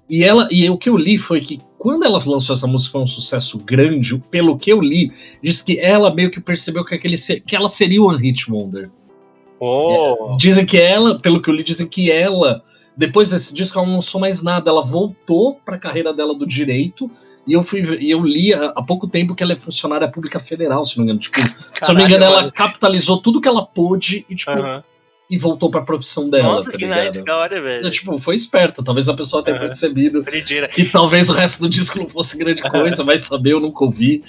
E 0.08 0.22
ela 0.22 0.48
e 0.50 0.68
o 0.70 0.78
que 0.78 0.88
eu 0.88 0.96
li 0.96 1.18
foi 1.18 1.40
que 1.40 1.58
quando 1.76 2.04
ela 2.04 2.22
lançou 2.24 2.54
essa 2.54 2.66
música 2.66 2.92
foi 2.92 3.00
um 3.00 3.06
sucesso 3.06 3.58
grande, 3.64 4.16
pelo 4.30 4.56
que 4.56 4.72
eu 4.72 4.80
li, 4.80 5.12
diz 5.42 5.62
que 5.62 5.78
ela 5.78 6.14
meio 6.14 6.30
que 6.30 6.40
percebeu 6.40 6.84
que, 6.84 6.94
aquele, 6.94 7.16
que 7.16 7.56
ela 7.56 7.68
seria 7.68 8.00
o 8.00 8.06
One 8.06 8.22
Hit 8.22 8.50
Wonder. 8.50 8.90
Oh. 9.58 10.36
Dizem 10.38 10.66
que 10.66 10.78
ela, 10.78 11.18
pelo 11.18 11.40
que 11.40 11.48
eu 11.48 11.54
li, 11.54 11.64
dizem 11.64 11.86
que 11.86 12.10
ela, 12.10 12.62
depois 12.96 13.30
desse 13.30 13.54
disco, 13.54 13.78
ela 13.78 13.86
não 13.86 13.96
lançou 13.96 14.20
mais 14.20 14.42
nada. 14.42 14.70
Ela 14.70 14.82
voltou 14.82 15.60
pra 15.64 15.78
carreira 15.78 16.12
dela 16.12 16.34
do 16.34 16.46
direito. 16.46 17.10
E 17.46 17.52
eu 17.52 17.62
fui 17.62 17.80
e 18.00 18.10
eu 18.10 18.22
li 18.22 18.52
há, 18.52 18.82
pouco 18.82 19.06
tempo 19.06 19.34
que 19.34 19.42
ela 19.42 19.52
é 19.52 19.56
funcionária 19.56 20.08
pública 20.08 20.40
federal, 20.40 20.84
se 20.84 20.98
não 20.98 21.04
me 21.04 21.12
engano. 21.12 21.20
Tipo, 21.20 21.38
se 21.40 21.90
eu 21.90 21.94
não 21.94 22.02
me 22.02 22.04
engano, 22.04 22.24
ela 22.24 22.50
capitalizou 22.50 23.18
tudo 23.22 23.40
que 23.40 23.46
ela 23.46 23.64
pôde 23.64 24.26
e, 24.28 24.34
tipo, 24.34 24.50
Aham. 24.50 24.82
e 25.30 25.38
voltou 25.38 25.70
pra 25.70 25.80
profissão 25.82 26.28
dela. 26.28 26.54
Nossa, 26.54 26.72
tá 26.72 26.76
que 26.76 26.86
nice, 26.86 27.24
da 27.24 27.36
hora, 27.36 27.62
velho. 27.62 27.86
É, 27.86 27.90
tipo, 27.90 28.18
foi 28.18 28.34
esperta. 28.34 28.82
Talvez 28.82 29.08
a 29.08 29.14
pessoa 29.14 29.44
tenha 29.44 29.56
Aham. 29.56 29.66
percebido 29.66 30.22
Doideira. 30.22 30.66
que 30.66 30.86
talvez 30.86 31.30
o 31.30 31.34
resto 31.34 31.60
do 31.60 31.68
disco 31.68 32.00
não 32.00 32.08
fosse 32.08 32.36
grande 32.36 32.62
coisa, 32.62 33.04
vai 33.04 33.16
saber, 33.16 33.52
eu 33.52 33.60
nunca 33.60 33.84
ouvi. 33.84 34.24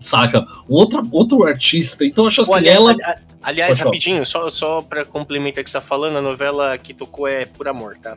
Saca? 0.00 0.44
Outro, 0.68 1.06
outro 1.12 1.44
artista. 1.44 2.04
Então, 2.04 2.24
eu 2.24 2.28
acho 2.28 2.42
assim, 2.42 2.50
Pô, 2.50 2.56
aliás, 2.56 2.80
ela. 2.80 2.96
aliás, 3.42 3.78
rapidinho, 3.78 4.26
só, 4.26 4.48
só 4.48 4.82
pra 4.82 5.04
complementar 5.04 5.60
o 5.62 5.64
que 5.64 5.70
você 5.70 5.78
tá 5.78 5.80
falando, 5.80 6.16
a 6.16 6.22
novela 6.22 6.76
que 6.78 6.92
tocou 6.92 7.28
é 7.28 7.44
Por 7.44 7.68
Amor, 7.68 7.96
tá? 7.96 8.16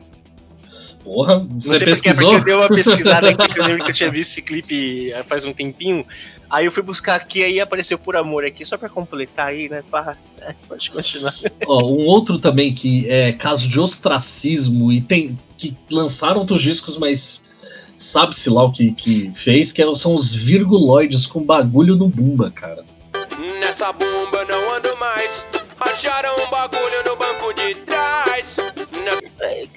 Porra, 1.04 1.38
Não 1.38 1.60
você 1.60 1.68
sei 1.68 1.78
porque, 1.78 1.90
pesquisou? 1.90 2.32
porque 2.32 2.40
eu 2.40 2.44
dei 2.44 2.54
uma 2.54 2.68
pesquisada 2.68 3.30
aqui, 3.30 3.48
que 3.48 3.58
eu 3.58 3.64
lembro 3.64 3.84
que 3.84 3.90
eu 3.90 3.94
tinha 3.94 4.10
visto 4.12 4.30
esse 4.32 4.42
clipe 4.42 5.12
eh, 5.12 5.22
faz 5.22 5.44
um 5.44 5.52
tempinho. 5.52 6.04
Aí 6.48 6.64
eu 6.66 6.72
fui 6.72 6.82
buscar 6.82 7.14
aqui, 7.14 7.42
aí 7.44 7.60
apareceu 7.60 7.96
Por 7.98 8.16
Amor 8.16 8.44
aqui, 8.44 8.66
só 8.66 8.76
pra 8.76 8.88
completar 8.88 9.46
aí, 9.48 9.68
né? 9.68 9.84
Pá, 9.88 10.16
é, 10.40 10.52
pode 10.68 10.90
continuar. 10.90 11.34
Ó, 11.66 11.84
um 11.86 12.04
outro 12.06 12.38
também 12.40 12.74
que 12.74 13.08
é 13.08 13.32
caso 13.32 13.68
de 13.68 13.78
ostracismo 13.78 14.92
e 14.92 15.00
tem 15.00 15.38
que 15.56 15.76
lançaram 15.90 16.40
outros 16.40 16.60
discos, 16.62 16.98
mas 16.98 17.42
sabe-se 17.96 18.50
lá 18.50 18.64
o 18.64 18.72
que, 18.72 18.92
que 18.92 19.30
fez, 19.34 19.70
que 19.72 19.80
é- 19.82 19.94
são 19.94 20.14
os 20.14 20.32
virguloides 20.34 21.24
com 21.26 21.40
bagulho 21.44 21.94
no 21.96 22.08
bumba, 22.08 22.50
cara. 22.50 22.84
Nessa 23.60 23.92
bomba 23.92 24.44
não 24.48 24.74
ando 24.74 24.96
mais. 24.98 25.46
Acharam 25.78 26.34
um 26.46 26.50
bagulho 26.50 27.04
no 27.06 27.09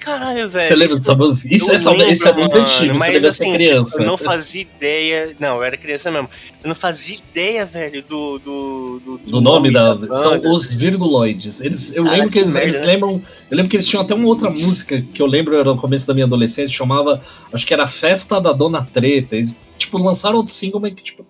Caralho, 0.04 0.50
velho. 0.50 0.66
Você 0.66 0.76
lembra 0.76 0.96
dessa 0.96 1.14
música? 1.14 1.54
Isso, 1.54 1.72
essa, 1.72 1.90
lembro, 1.90 2.10
isso 2.10 2.28
é 2.28 2.32
muito 2.34 2.52
mano, 2.52 2.66
antigo, 2.66 2.92
você 2.92 2.98
mas 2.98 3.12
deve 3.14 3.26
assim, 3.26 3.44
ser 3.44 3.52
criança. 3.54 3.90
tipo, 3.92 4.02
eu 4.02 4.06
não 4.06 4.18
fazia 4.18 4.60
ideia. 4.60 5.36
Não, 5.40 5.56
eu 5.56 5.62
era 5.62 5.76
criança 5.78 6.10
mesmo. 6.10 6.28
Eu 6.62 6.68
não 6.68 6.74
fazia 6.74 7.16
ideia, 7.16 7.64
velho, 7.64 8.02
do. 8.02 8.38
Do, 8.38 9.00
do, 9.00 9.18
do 9.18 9.40
nome 9.40 9.72
da. 9.72 9.94
banda. 9.94 10.14
São 10.14 10.38
os 10.52 10.70
virguloides. 10.74 11.62
Eles, 11.62 11.96
eu 11.96 12.04
lembro 12.04 12.26
que 12.26 12.32
que 12.32 12.38
eles, 12.40 12.52
merda, 12.52 12.68
eles 12.68 12.80
né? 12.80 12.86
lembram. 12.86 13.22
Eu 13.50 13.56
lembro 13.56 13.70
que 13.70 13.76
eles 13.76 13.88
tinham 13.88 14.02
até 14.02 14.14
uma 14.14 14.26
outra 14.26 14.50
música 14.50 15.00
que 15.00 15.22
eu 15.22 15.26
lembro 15.26 15.54
era 15.54 15.64
no 15.64 15.80
começo 15.80 16.06
da 16.06 16.12
minha 16.12 16.26
adolescência, 16.26 16.76
chamava. 16.76 17.22
Acho 17.50 17.66
que 17.66 17.72
era 17.72 17.86
Festa 17.86 18.38
da 18.38 18.52
Dona 18.52 18.84
Treta. 18.84 19.36
Eles, 19.36 19.58
tipo, 19.78 19.96
lançaram 19.96 20.36
outro 20.36 20.52
single, 20.52 20.80
mas 20.80 20.92
que, 20.92 21.02
tipo. 21.02 21.24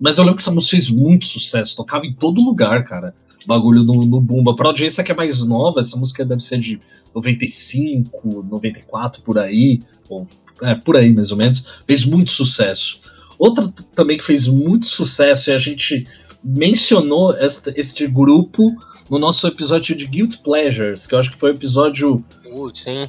Mas 0.00 0.16
eu 0.16 0.24
lembro 0.24 0.36
que 0.36 0.42
essa 0.42 0.50
música 0.50 0.70
fez 0.70 0.88
muito 0.88 1.26
sucesso, 1.26 1.76
tocava 1.76 2.06
em 2.06 2.14
todo 2.14 2.40
lugar, 2.40 2.82
cara. 2.84 3.14
Bagulho 3.46 3.84
no, 3.84 4.04
no 4.04 4.20
Bumba. 4.20 4.54
Pra 4.54 4.68
audiência 4.68 5.04
que 5.04 5.12
é 5.12 5.14
mais 5.14 5.42
nova, 5.44 5.80
essa 5.80 5.96
música 5.96 6.24
deve 6.24 6.42
ser 6.42 6.58
de 6.58 6.80
95, 7.14 8.44
94, 8.48 9.22
por 9.22 9.38
aí. 9.38 9.80
Ou, 10.08 10.26
é, 10.62 10.74
por 10.74 10.96
aí, 10.96 11.12
mais 11.12 11.30
ou 11.30 11.36
menos. 11.36 11.66
Fez 11.86 12.04
muito 12.04 12.30
sucesso. 12.30 13.00
Outra 13.38 13.72
também 13.94 14.16
que 14.16 14.24
fez 14.24 14.46
muito 14.46 14.86
sucesso 14.86 15.50
e 15.50 15.52
a 15.52 15.58
gente 15.58 16.06
mencionou 16.42 17.34
esta, 17.34 17.72
este 17.76 18.06
grupo 18.06 18.74
no 19.10 19.18
nosso 19.18 19.46
episódio 19.46 19.96
de 19.96 20.06
Guilt 20.06 20.38
Pleasures, 20.42 21.06
que 21.06 21.14
eu 21.14 21.18
acho 21.18 21.30
que 21.30 21.38
foi 21.38 21.52
o 21.52 21.54
episódio. 21.54 22.24
Putz, 22.50 22.86
hein? 22.86 23.08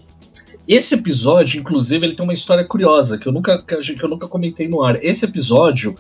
Esse 0.68 0.96
episódio, 0.96 1.60
inclusive, 1.60 2.06
ele 2.06 2.16
tem 2.16 2.24
uma 2.24 2.34
história 2.34 2.66
curiosa 2.66 3.20
que 3.20 3.28
eu 3.28 3.32
nunca, 3.32 3.62
que 3.62 4.04
eu 4.04 4.10
nunca 4.10 4.28
comentei 4.28 4.68
no 4.68 4.84
ar. 4.84 5.04
Esse 5.04 5.26
episódio, 5.26 5.96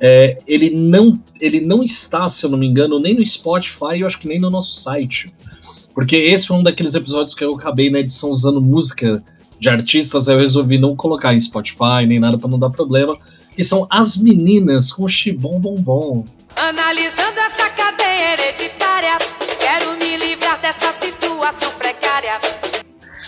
é, 0.00 0.38
ele, 0.46 0.70
não, 0.70 1.20
ele 1.38 1.60
não 1.60 1.82
está, 1.82 2.28
se 2.28 2.44
eu 2.44 2.50
não 2.50 2.58
me 2.58 2.66
engano, 2.66 2.98
nem 2.98 3.14
no 3.14 3.24
Spotify, 3.24 4.00
eu 4.00 4.06
acho 4.06 4.18
que 4.18 4.26
nem 4.26 4.40
no 4.40 4.48
nosso 4.48 4.80
site. 4.80 5.32
Porque 5.94 6.16
esse 6.16 6.46
foi 6.46 6.56
um 6.56 6.62
daqueles 6.62 6.94
episódios 6.94 7.34
que 7.34 7.44
eu 7.44 7.54
acabei 7.54 7.90
na 7.90 8.00
edição 8.00 8.30
usando 8.30 8.62
música 8.62 9.22
de 9.58 9.68
artistas, 9.68 10.28
aí 10.28 10.34
eu 10.34 10.40
resolvi 10.40 10.78
não 10.78 10.96
colocar 10.96 11.34
em 11.34 11.40
Spotify 11.40 12.06
nem 12.06 12.18
nada 12.18 12.38
pra 12.38 12.48
não 12.48 12.58
dar 12.58 12.70
problema. 12.70 13.18
Que 13.54 13.62
são 13.62 13.86
as 13.90 14.16
meninas 14.16 14.90
com 14.90 15.06
chibom 15.06 15.60
bombom. 15.60 16.24
Analisando 16.56 17.38
essa 17.40 17.68
cadeia 17.70 18.32
hereditária, 18.32 19.18
quero 19.58 19.92
me 19.98 20.16
livrar 20.16 20.58
dessa 20.62 20.92
situação 20.94 21.72
precária. 21.78 22.40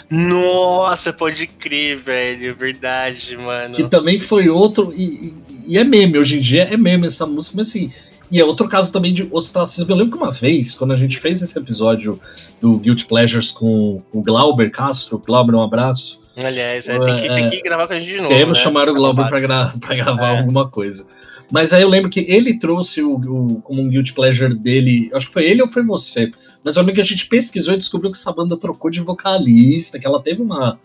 Nossa, 0.09 1.13
pode 1.13 1.47
crer, 1.47 1.97
velho. 1.97 2.55
Verdade, 2.55 3.37
mano. 3.37 3.75
Que 3.75 3.89
também 3.89 4.19
foi 4.19 4.49
outro. 4.49 4.93
E, 4.95 5.35
e- 5.67 5.79
é 5.79 5.85
meme, 5.85 6.19
hoje 6.19 6.39
em 6.39 6.41
dia 6.41 6.63
é 6.65 6.77
meme 6.77 7.07
essa 7.07 7.27
música, 7.27 7.57
mas 7.57 7.69
assim. 7.69 7.93
E 8.31 8.41
é 8.41 8.45
outro 8.45 8.67
caso 8.67 8.91
também 8.91 9.13
de 9.13 9.29
ostracismo. 9.31 9.93
Eu 9.93 9.97
lembro 9.97 10.17
que 10.17 10.23
uma 10.25 10.33
vez, 10.33 10.73
quando 10.75 10.93
a 10.93 10.97
gente 10.97 11.19
fez 11.19 11.43
esse 11.43 11.59
episódio 11.59 12.19
do 12.63 12.79
Guilty 12.79 13.05
Pleasures 13.05 13.51
com 13.53 14.01
o 14.11 14.23
Glauber 14.23 14.71
Castro, 14.71 15.19
Glauber, 15.19 15.55
um 15.55 15.61
abraço. 15.63 16.19
Aliás, 16.43 16.89
é, 16.89 16.99
tem, 16.99 17.17
que, 17.17 17.29
tem 17.29 17.51
que 17.51 17.61
gravar 17.61 17.87
com 17.87 17.93
a 17.93 17.99
gente 17.99 18.11
de 18.11 18.17
novo. 18.17 18.29
Queremos 18.31 18.57
né? 18.57 18.65
chamar 18.65 18.89
o 18.89 18.95
Glauber 18.95 19.25
Tá 19.25 19.29
pra, 19.29 19.41
gra- 19.41 19.75
pra 19.79 19.95
gravar 19.95 20.35
É. 20.35 20.39
alguma 20.39 20.67
coisa. 20.67 21.07
Mas 21.51 21.75
aí 21.75 21.83
eu 21.83 21.89
lembro 21.91 22.09
que 22.09 22.21
ele 22.21 22.59
trouxe 22.59 23.03
o, 23.03 23.17
o- 23.17 23.61
como 23.61 23.83
um 23.83 23.89
guilty 23.91 24.15
pleasure 24.15 24.55
dele. 24.55 25.11
Acho 25.13 25.27
que 25.27 25.33
foi 25.35 25.45
ele 25.45 25.61
ou 25.61 25.71
foi 25.71 25.83
você. 25.85 26.33
Mas 26.65 26.77
eu 26.77 26.81
lembro 26.83 26.95
que 26.95 27.01
a 27.03 27.05
gente 27.05 27.27
pesquisou 27.27 27.75
e 27.75 27.77
descobriu 27.77 28.11
que 28.11 28.17
essa 28.17 28.33
banda 28.33 28.57
trocou 28.57 28.91
de 28.91 29.01
vocalista, 29.01 29.99
que 29.99 30.07
ela 30.07 30.23
teve 30.23 30.41
uma, 30.41 30.79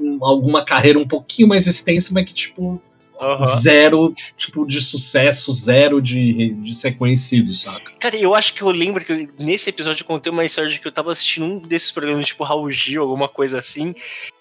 um- 0.00 0.24
alguma 0.24 0.64
carreira 0.64 0.98
um 0.98 1.06
pouquinho 1.06 1.46
mais 1.48 1.66
extensa, 1.66 2.10
mas 2.14 2.24
que, 2.24 2.32
tipo, 2.32 2.80
Aham. 3.20 3.44
zero 3.44 4.14
tipo, 4.36 4.66
de 4.66 4.80
sucesso, 4.80 5.52
zero 5.52 6.00
de, 6.00 6.54
de 6.54 6.74
ser 6.74 6.92
conhecido, 6.96 7.54
saca? 7.54 7.92
Cara, 7.98 8.16
eu 8.16 8.34
acho 8.34 8.54
que 8.54 8.62
eu 8.62 8.68
lembro 8.68 9.04
que 9.04 9.28
nesse 9.38 9.70
episódio 9.70 10.02
eu 10.02 10.06
contei 10.06 10.30
uma 10.30 10.44
história 10.44 10.70
de 10.70 10.80
que 10.80 10.86
eu 10.86 10.92
tava 10.92 11.12
assistindo 11.12 11.46
um 11.46 11.58
desses 11.58 11.90
programas, 11.90 12.26
tipo 12.26 12.44
Raul 12.44 12.70
Gil, 12.70 13.02
alguma 13.02 13.28
coisa 13.28 13.58
assim. 13.58 13.94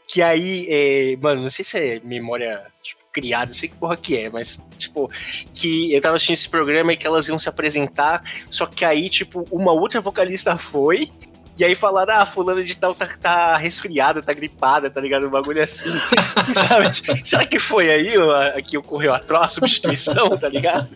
Que 0.08 0.22
aí, 0.22 0.68
é, 0.70 1.18
mano, 1.20 1.42
não 1.42 1.50
sei 1.50 1.66
se 1.66 1.78
é 1.78 2.00
memória 2.04 2.62
tipo, 2.82 3.02
criada, 3.12 3.48
não 3.48 3.54
sei 3.54 3.70
que 3.70 3.76
porra 3.76 3.96
que 3.96 4.18
é, 4.18 4.30
mas, 4.30 4.68
tipo, 4.78 5.10
que 5.54 5.94
eu 5.94 6.02
tava 6.02 6.16
assistindo 6.18 6.36
esse 6.36 6.50
programa 6.50 6.92
e 6.92 6.98
que 6.98 7.08
elas 7.08 7.28
iam 7.30 7.40
se 7.40 7.48
apresentar, 7.48 8.22
só 8.50 8.66
que 8.66 8.84
aí, 8.84 9.10
tipo, 9.10 9.48
uma 9.50 9.72
outra 9.72 10.02
vocalista 10.02 10.58
foi. 10.58 11.10
E 11.58 11.64
aí 11.64 11.74
falaram, 11.74 12.14
ah, 12.16 12.26
fulana 12.26 12.62
de 12.64 12.76
tal 12.76 12.94
tá, 12.94 13.08
tá 13.22 13.56
resfriada, 13.58 14.22
tá 14.22 14.34
gripada, 14.34 14.90
tá 14.90 15.00
ligado? 15.00 15.26
Um 15.28 15.30
bagulho 15.30 15.64
assim. 15.64 15.90
sabe? 16.52 16.92
Será 17.26 17.46
que 17.46 17.60
foi 17.60 17.90
aí 17.90 18.14
a- 18.16 18.62
que 18.62 18.78
ocorreu 18.78 19.14
a, 19.14 19.20
tro- 19.20 19.38
a 19.38 19.48
substituição, 19.48 20.38
tá 20.38 20.50
ligado? 20.50 20.90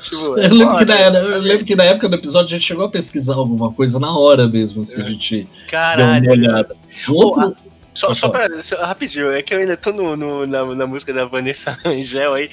Tipo, 0.00 0.38
Eu 0.38 0.54
lembro, 0.54 0.74
olha, 0.74 1.10
na, 1.10 1.18
eu 1.18 1.40
lembro 1.40 1.66
que 1.66 1.76
na 1.76 1.84
época 1.84 2.08
do 2.08 2.14
episódio 2.16 2.46
a 2.56 2.58
gente 2.58 2.66
chegou 2.66 2.86
a 2.86 2.88
pesquisar 2.88 3.34
alguma 3.34 3.70
coisa 3.72 3.98
na 4.00 4.16
hora 4.16 4.48
mesmo, 4.48 4.82
assim, 4.82 5.02
a 5.02 5.04
gente 5.04 5.36
deu 5.40 5.48
Caralho. 5.68 6.24
uma 6.24 6.32
olhada. 6.32 6.76
Um 7.08 7.12
outro, 7.12 7.56
só 7.96 8.14
falar. 8.14 8.48
pra. 8.48 8.62
só- 8.62 8.76
rapidinho, 8.82 9.30
é 9.32 9.42
que 9.42 9.54
eu 9.54 9.58
ainda 9.58 9.76
tô 9.76 9.92
no, 9.92 10.16
no- 10.16 10.46
na, 10.46 10.64
na 10.74 10.86
música 10.86 11.12
da 11.12 11.24
Vanessa 11.24 11.78
Angel 11.84 12.34
aí. 12.34 12.48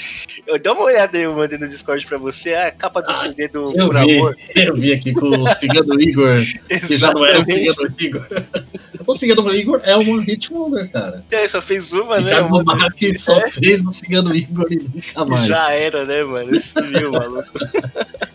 Eu, 0.47 0.59
dá 0.59 0.73
uma 0.73 0.83
olhada 0.83 1.17
aí, 1.17 1.23
eu 1.23 1.33
mandei 1.35 1.57
no 1.59 1.67
Discord 1.67 2.05
pra 2.05 2.17
você, 2.17 2.53
a 2.55 2.71
capa 2.71 3.01
do 3.01 3.13
CD 3.13 3.47
do 3.47 3.69
Ah, 3.69 3.73
eu 3.75 3.87
Por 3.87 4.01
vi, 4.05 4.13
Amor. 4.15 4.37
eu 4.55 4.75
vi 4.75 4.93
aqui 4.93 5.13
com 5.13 5.27
o 5.27 5.47
Cigano 5.53 6.01
Igor, 6.01 6.37
que 6.67 6.97
já 6.97 7.13
não 7.13 7.25
era 7.25 7.39
o. 7.39 7.45
Cigano 7.45 7.95
Igor. 7.99 8.25
O 9.05 9.13
Cigano 9.13 9.53
Igor 9.53 9.81
é 9.83 9.97
um 9.97 10.17
hit 10.21 10.49
wonder, 10.53 10.89
cara. 10.89 11.25
É, 11.29 11.45
só 11.45 11.61
fez 11.61 11.91
uma, 11.91 12.21
né? 12.21 12.35
Ricardo 12.35 12.55
Uma- 12.55 12.63
Marques 12.77 13.19
só 13.21 13.37
fez 13.51 13.85
o 13.85 13.91
Cigano 13.91 14.33
Igor 14.33 14.65
e 14.71 14.77
nunca 14.77 15.25
mais. 15.29 15.45
Já 15.45 15.73
era, 15.73 16.05
né, 16.05 16.23
mano? 16.23 16.57
Sumiu, 16.57 17.11
maluco. 17.11 17.49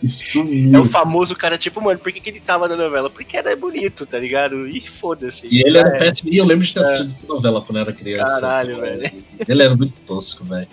E 0.01 0.07
sumiu. 0.07 0.75
É 0.75 0.79
o 0.79 0.85
famoso 0.85 1.35
cara, 1.35 1.57
tipo, 1.57 1.81
mano, 1.81 1.99
por 1.99 2.11
que, 2.11 2.19
que 2.19 2.29
ele 2.29 2.39
tava 2.39 2.67
na 2.67 2.75
novela? 2.75 3.09
Porque 3.09 3.35
era 3.35 3.55
bonito, 3.55 4.05
tá 4.05 4.17
ligado? 4.17 4.67
E 4.67 4.81
foda-se. 4.81 5.47
E 5.51 5.61
ele 5.61 5.77
era 5.77 5.89
era. 5.89 5.99
péssimo. 5.99 6.31
E 6.31 6.37
eu 6.37 6.45
lembro 6.45 6.65
de 6.65 6.73
ter 6.73 6.79
assistido 6.79 7.07
essa 7.07 7.27
novela 7.27 7.61
quando 7.61 7.77
eu 7.77 7.81
era 7.81 7.93
criança. 7.93 8.37
É. 8.37 8.41
Caralho, 8.41 8.81
velho. 8.81 9.11
Ele 9.47 9.63
era 9.63 9.75
muito 9.75 9.99
tosco, 10.01 10.45
velho. 10.45 10.67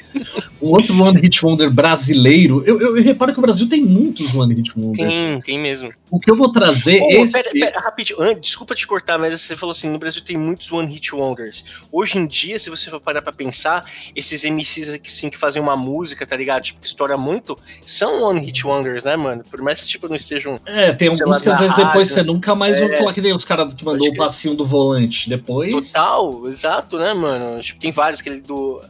Um 0.61 0.69
outro 0.69 1.01
One 1.01 1.21
Hit 1.21 1.45
Wonder 1.45 1.71
brasileiro. 1.71 2.63
Eu, 2.67 2.81
eu, 2.81 2.97
eu 2.97 3.03
reparo 3.03 3.33
que 3.33 3.39
o 3.39 3.43
Brasil 3.43 3.69
tem 3.69 3.83
muitos 3.83 4.35
One 4.35 4.55
Hit 4.55 4.73
Wonders. 4.77 5.15
Tem, 5.15 5.41
tem 5.41 5.59
mesmo. 5.59 5.93
O 6.11 6.21
que 6.21 6.31
eu 6.31 6.37
vou 6.37 6.53
trazer 6.53 7.01
Ô, 7.03 7.25
esse. 7.25 7.33
pera, 7.33 7.51
pera, 7.53 7.81
rapidinho, 7.81 8.23
ah, 8.23 8.33
desculpa 8.33 8.75
te 8.75 8.87
cortar, 8.87 9.19
mas 9.19 9.41
você 9.41 9.57
falou 9.57 9.73
assim, 9.73 9.91
no 9.91 9.99
Brasil 9.99 10.23
tem 10.23 10.37
muitos 10.37 10.71
One 10.71 10.93
Hit 10.93 11.15
Wonders. 11.15 11.65
Hoje 11.91 12.19
em 12.19 12.27
dia, 12.27 12.59
se 12.59 12.71
você 12.71 12.89
for 12.89 13.01
parar 13.01 13.23
pra 13.23 13.33
pensar, 13.33 13.85
esses 14.15 14.45
MCs 14.45 14.95
aqui, 14.95 15.09
assim, 15.09 15.29
que 15.29 15.37
fazem 15.37 15.61
uma 15.61 15.77
música, 15.77 16.25
tá 16.25 16.37
ligado? 16.37 16.63
Tipo, 16.63 16.81
que 16.81 16.87
estoura 16.87 17.17
muito, 17.17 17.59
são 17.85 18.23
One 18.23 18.41
Hit 18.41 18.67
Wonders, 18.67 19.05
né, 19.05 19.17
mano? 19.17 19.26
Por 19.51 19.61
mais 19.63 19.83
que, 19.83 19.89
tipo, 19.89 20.09
não 20.09 20.17
estejam... 20.17 20.59
É, 20.67 20.93
tem 20.93 21.09
alguns 21.09 21.41
que 21.41 21.49
às 21.49 21.59
vezes 21.59 21.77
depois 21.77 22.09
rádio. 22.09 22.15
você 22.15 22.23
nunca 22.23 22.55
mais 22.55 22.81
ouve 22.81 22.95
É. 22.95 22.99
falar 22.99 23.13
que 23.13 23.21
nem 23.21 23.35
os 23.35 23.45
caras 23.45 23.73
que 23.75 23.85
mandou 23.85 24.09
o 24.09 24.17
passinho 24.17 24.55
do 24.55 24.65
volante. 24.65 25.29
Depois. 25.29 25.93
Total, 25.93 26.49
exato, 26.49 26.99
né, 26.99 27.13
mano? 27.15 27.61
Tipo, 27.61 27.81
tem 27.81 27.93
vários, 27.93 28.21
aquele 28.21 28.41
do... 28.41 28.81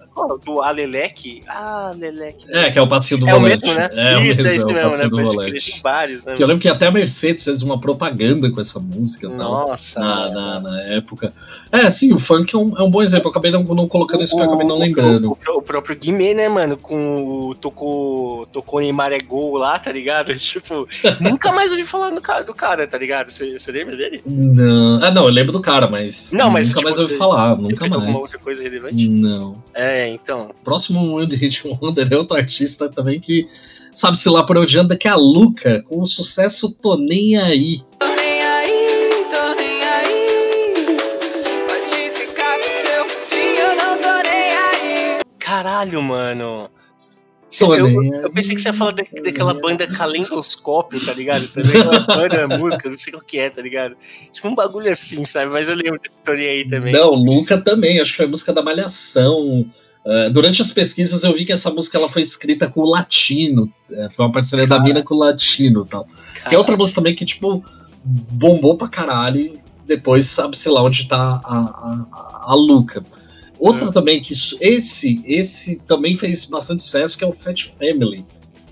Do 0.45 0.63
Alelec. 0.63 1.43
Ah, 1.47 1.93
Leleque. 1.97 2.47
É, 2.51 2.71
que 2.71 2.79
é 2.79 2.83
o 2.83 2.89
passinho 2.89 3.21
do 3.21 3.29
É 3.29 3.35
o 3.35 3.41
mesmo, 3.41 3.75
né? 3.75 3.89
É, 3.93 4.17
o 4.17 4.21
isso, 4.23 4.47
é 4.47 4.55
isso 4.57 4.69
o 4.69 4.73
mesmo, 4.73 4.91
né? 4.91 5.09
do 5.09 5.17
volante. 5.17 5.81
vários, 5.83 6.25
né? 6.25 6.35
Que 6.35 6.43
eu 6.43 6.47
lembro 6.47 6.63
que 6.63 6.69
até 6.69 6.87
a 6.87 6.91
Mercedes 6.93 7.45
fez 7.45 7.61
uma 7.63 7.79
propaganda 7.79 8.51
com 8.51 8.61
essa 8.61 8.81
música 8.81 9.27
e 9.27 9.31
tal, 9.31 9.69
Nossa. 9.69 10.01
na, 10.01 10.07
mano. 10.17 10.35
na, 10.35 10.61
na 10.61 10.83
época. 10.85 11.33
É, 11.71 11.91
sim, 11.91 12.15
o 12.15 12.19
funk 12.19 12.55
é 12.55 12.59
um, 12.59 12.79
é 12.79 12.83
um 12.83 12.91
bom 12.91 13.03
exemplo. 13.03 13.27
Eu 13.27 13.31
acabei 13.31 13.51
não, 13.51 13.63
não 13.63 13.87
colocando 13.87 14.23
isso, 14.23 14.33
porque 14.35 14.47
eu 14.47 14.49
acabei 14.49 14.67
não 14.67 14.77
O- 14.77 14.81
lembrando. 14.81 15.39
O, 15.49 15.59
o 15.59 15.63
próprio 15.63 15.97
Guimê, 15.97 16.33
né, 16.33 16.49
mano? 16.49 16.77
Com 16.79 17.49
o 17.49 17.55
tocou, 17.55 18.47
tocou 18.47 18.81
Neymar 18.81 19.13
é 19.13 19.21
gol 19.21 19.59
lá, 19.59 19.79
tá 19.79 19.93
ligado? 19.93 20.33
Tipo, 20.57 20.89
nunca 21.21 21.53
mais 21.53 21.71
ouvi 21.73 21.85
falar 21.85 22.11
do 22.11 22.21
cara, 22.23 22.43
do 22.45 22.55
cara 22.55 22.87
tá 22.87 22.97
ligado? 22.97 23.29
Você 23.29 23.73
lembra 23.73 23.97
dele? 23.97 24.23
Não. 24.25 25.03
Ah, 25.03 25.11
não, 25.11 25.25
eu 25.25 25.31
lembro 25.31 25.53
do 25.53 25.61
cara, 25.61 25.89
mas. 25.91 26.31
Não, 26.33 26.49
mas, 26.51 26.69
Nunca 26.69 26.79
tipo, 26.79 26.89
mais 26.91 27.01
ouvi 27.01 27.17
falar, 27.17 27.57
nunca 27.57 27.77
fez 27.77 27.93
alguma 27.93 28.05
mais. 28.05 28.19
outra 28.19 28.39
coisa 28.39 28.63
relevante? 28.63 29.09
Não. 29.09 29.57
É, 29.75 30.06
então. 30.09 30.51
Próximo 30.65 31.17
Hit 31.25 31.63
Wonder 31.67 32.09
é 32.11 32.17
outro 32.17 32.37
artista 32.37 32.89
também 32.89 33.19
que 33.21 33.47
sabe-se 33.93 34.29
lá 34.29 34.45
por 34.45 34.59
onde 34.59 34.79
anda, 34.79 34.97
que 34.97 35.09
é 35.09 35.11
a 35.11 35.17
Luca, 35.17 35.83
com 35.89 36.01
o 36.03 36.07
sucesso 36.07 36.71
Tô 36.73 36.97
Nem 36.97 37.37
Aí. 37.37 37.79
Tô 37.99 38.07
nem 38.07 38.43
aí, 38.43 39.23
tô 39.31 39.55
nem 39.55 39.83
aí. 39.85 40.97
Pode 41.67 42.11
ficar 42.19 42.57
com 42.57 42.63
seu 42.63 43.29
dia, 43.31 43.61
eu 43.63 43.77
não 43.77 43.99
tô 44.01 44.23
nem 44.23 44.51
aí. 44.53 45.19
Caralho, 45.39 46.03
mano. 46.03 46.71
Eu, 47.59 48.03
eu 48.25 48.31
pensei 48.33 48.55
que 48.55 48.61
você 48.61 48.69
ia 48.69 48.75
falar 48.75 48.91
da- 48.91 49.05
daquela 49.23 49.55
banda 49.55 49.87
Calendoscópio, 49.87 51.03
tá 51.07 51.15
ligado? 51.15 51.49
Também 51.49 51.81
uma 51.81 52.01
banda 52.05 52.59
música, 52.59 52.91
não 52.91 52.99
sei 52.99 53.13
qual 53.13 53.25
que 53.25 53.39
é, 53.39 53.49
tá 53.49 53.63
ligado? 53.63 53.97
Tipo 54.33 54.49
um 54.49 54.55
bagulho 54.55 54.91
assim, 54.91 55.25
sabe? 55.25 55.51
Mas 55.53 55.69
eu 55.69 55.75
lembro 55.77 55.99
dessa 56.01 56.19
história 56.19 56.51
aí 56.51 56.69
também. 56.69 56.93
Não, 56.93 57.11
Luca 57.15 57.57
também, 57.57 57.99
acho 57.99 58.11
que 58.11 58.17
foi 58.19 58.27
música 58.27 58.53
da 58.53 58.63
Malhação. 58.63 59.65
Uh, 60.07 60.31
durante 60.33 60.63
as 60.63 60.71
pesquisas 60.73 61.25
eu 61.25 61.35
vi 61.35 61.45
que 61.45 61.53
essa 61.53 61.69
música 61.69 61.99
ela 61.99 62.09
foi 62.09 62.23
escrita 62.23 62.69
com 62.69 62.81
o 62.81 62.89
Latino. 62.89 63.69
É, 63.91 64.09
foi 64.11 64.25
uma 64.25 64.33
parceria 64.33 64.65
da 64.67 64.81
mina 64.81 65.03
com 65.03 65.15
o 65.15 65.19
Latino 65.19 65.83
e 65.85 65.89
tal. 65.89 66.05
Cara, 66.35 66.49
Que 66.49 66.55
é 66.55 66.59
outra 66.59 66.77
música 66.77 67.01
também 67.01 67.15
que, 67.15 67.25
tipo, 67.25 67.65
bombou 68.05 68.77
pra 68.77 68.87
caralho. 68.89 69.41
E 69.41 69.61
depois 69.85 70.27
sabe-se 70.27 70.69
lá 70.69 70.83
onde 70.83 71.09
tá 71.09 71.41
a, 71.45 71.57
a, 71.59 72.51
a- 72.53 72.55
Luca. 72.55 73.05
Outra 73.59 73.89
É. 73.89 73.93
também 73.93 74.23
que 74.23 74.33
esse, 74.61 75.23
esse 75.27 75.77
também 75.89 76.17
fez 76.17 76.45
bastante 76.45 76.83
sucesso, 76.85 77.19
que 77.19 77.25
é 77.25 77.27
o 77.27 77.33
Fat 77.33 77.65
Family. 77.77 78.25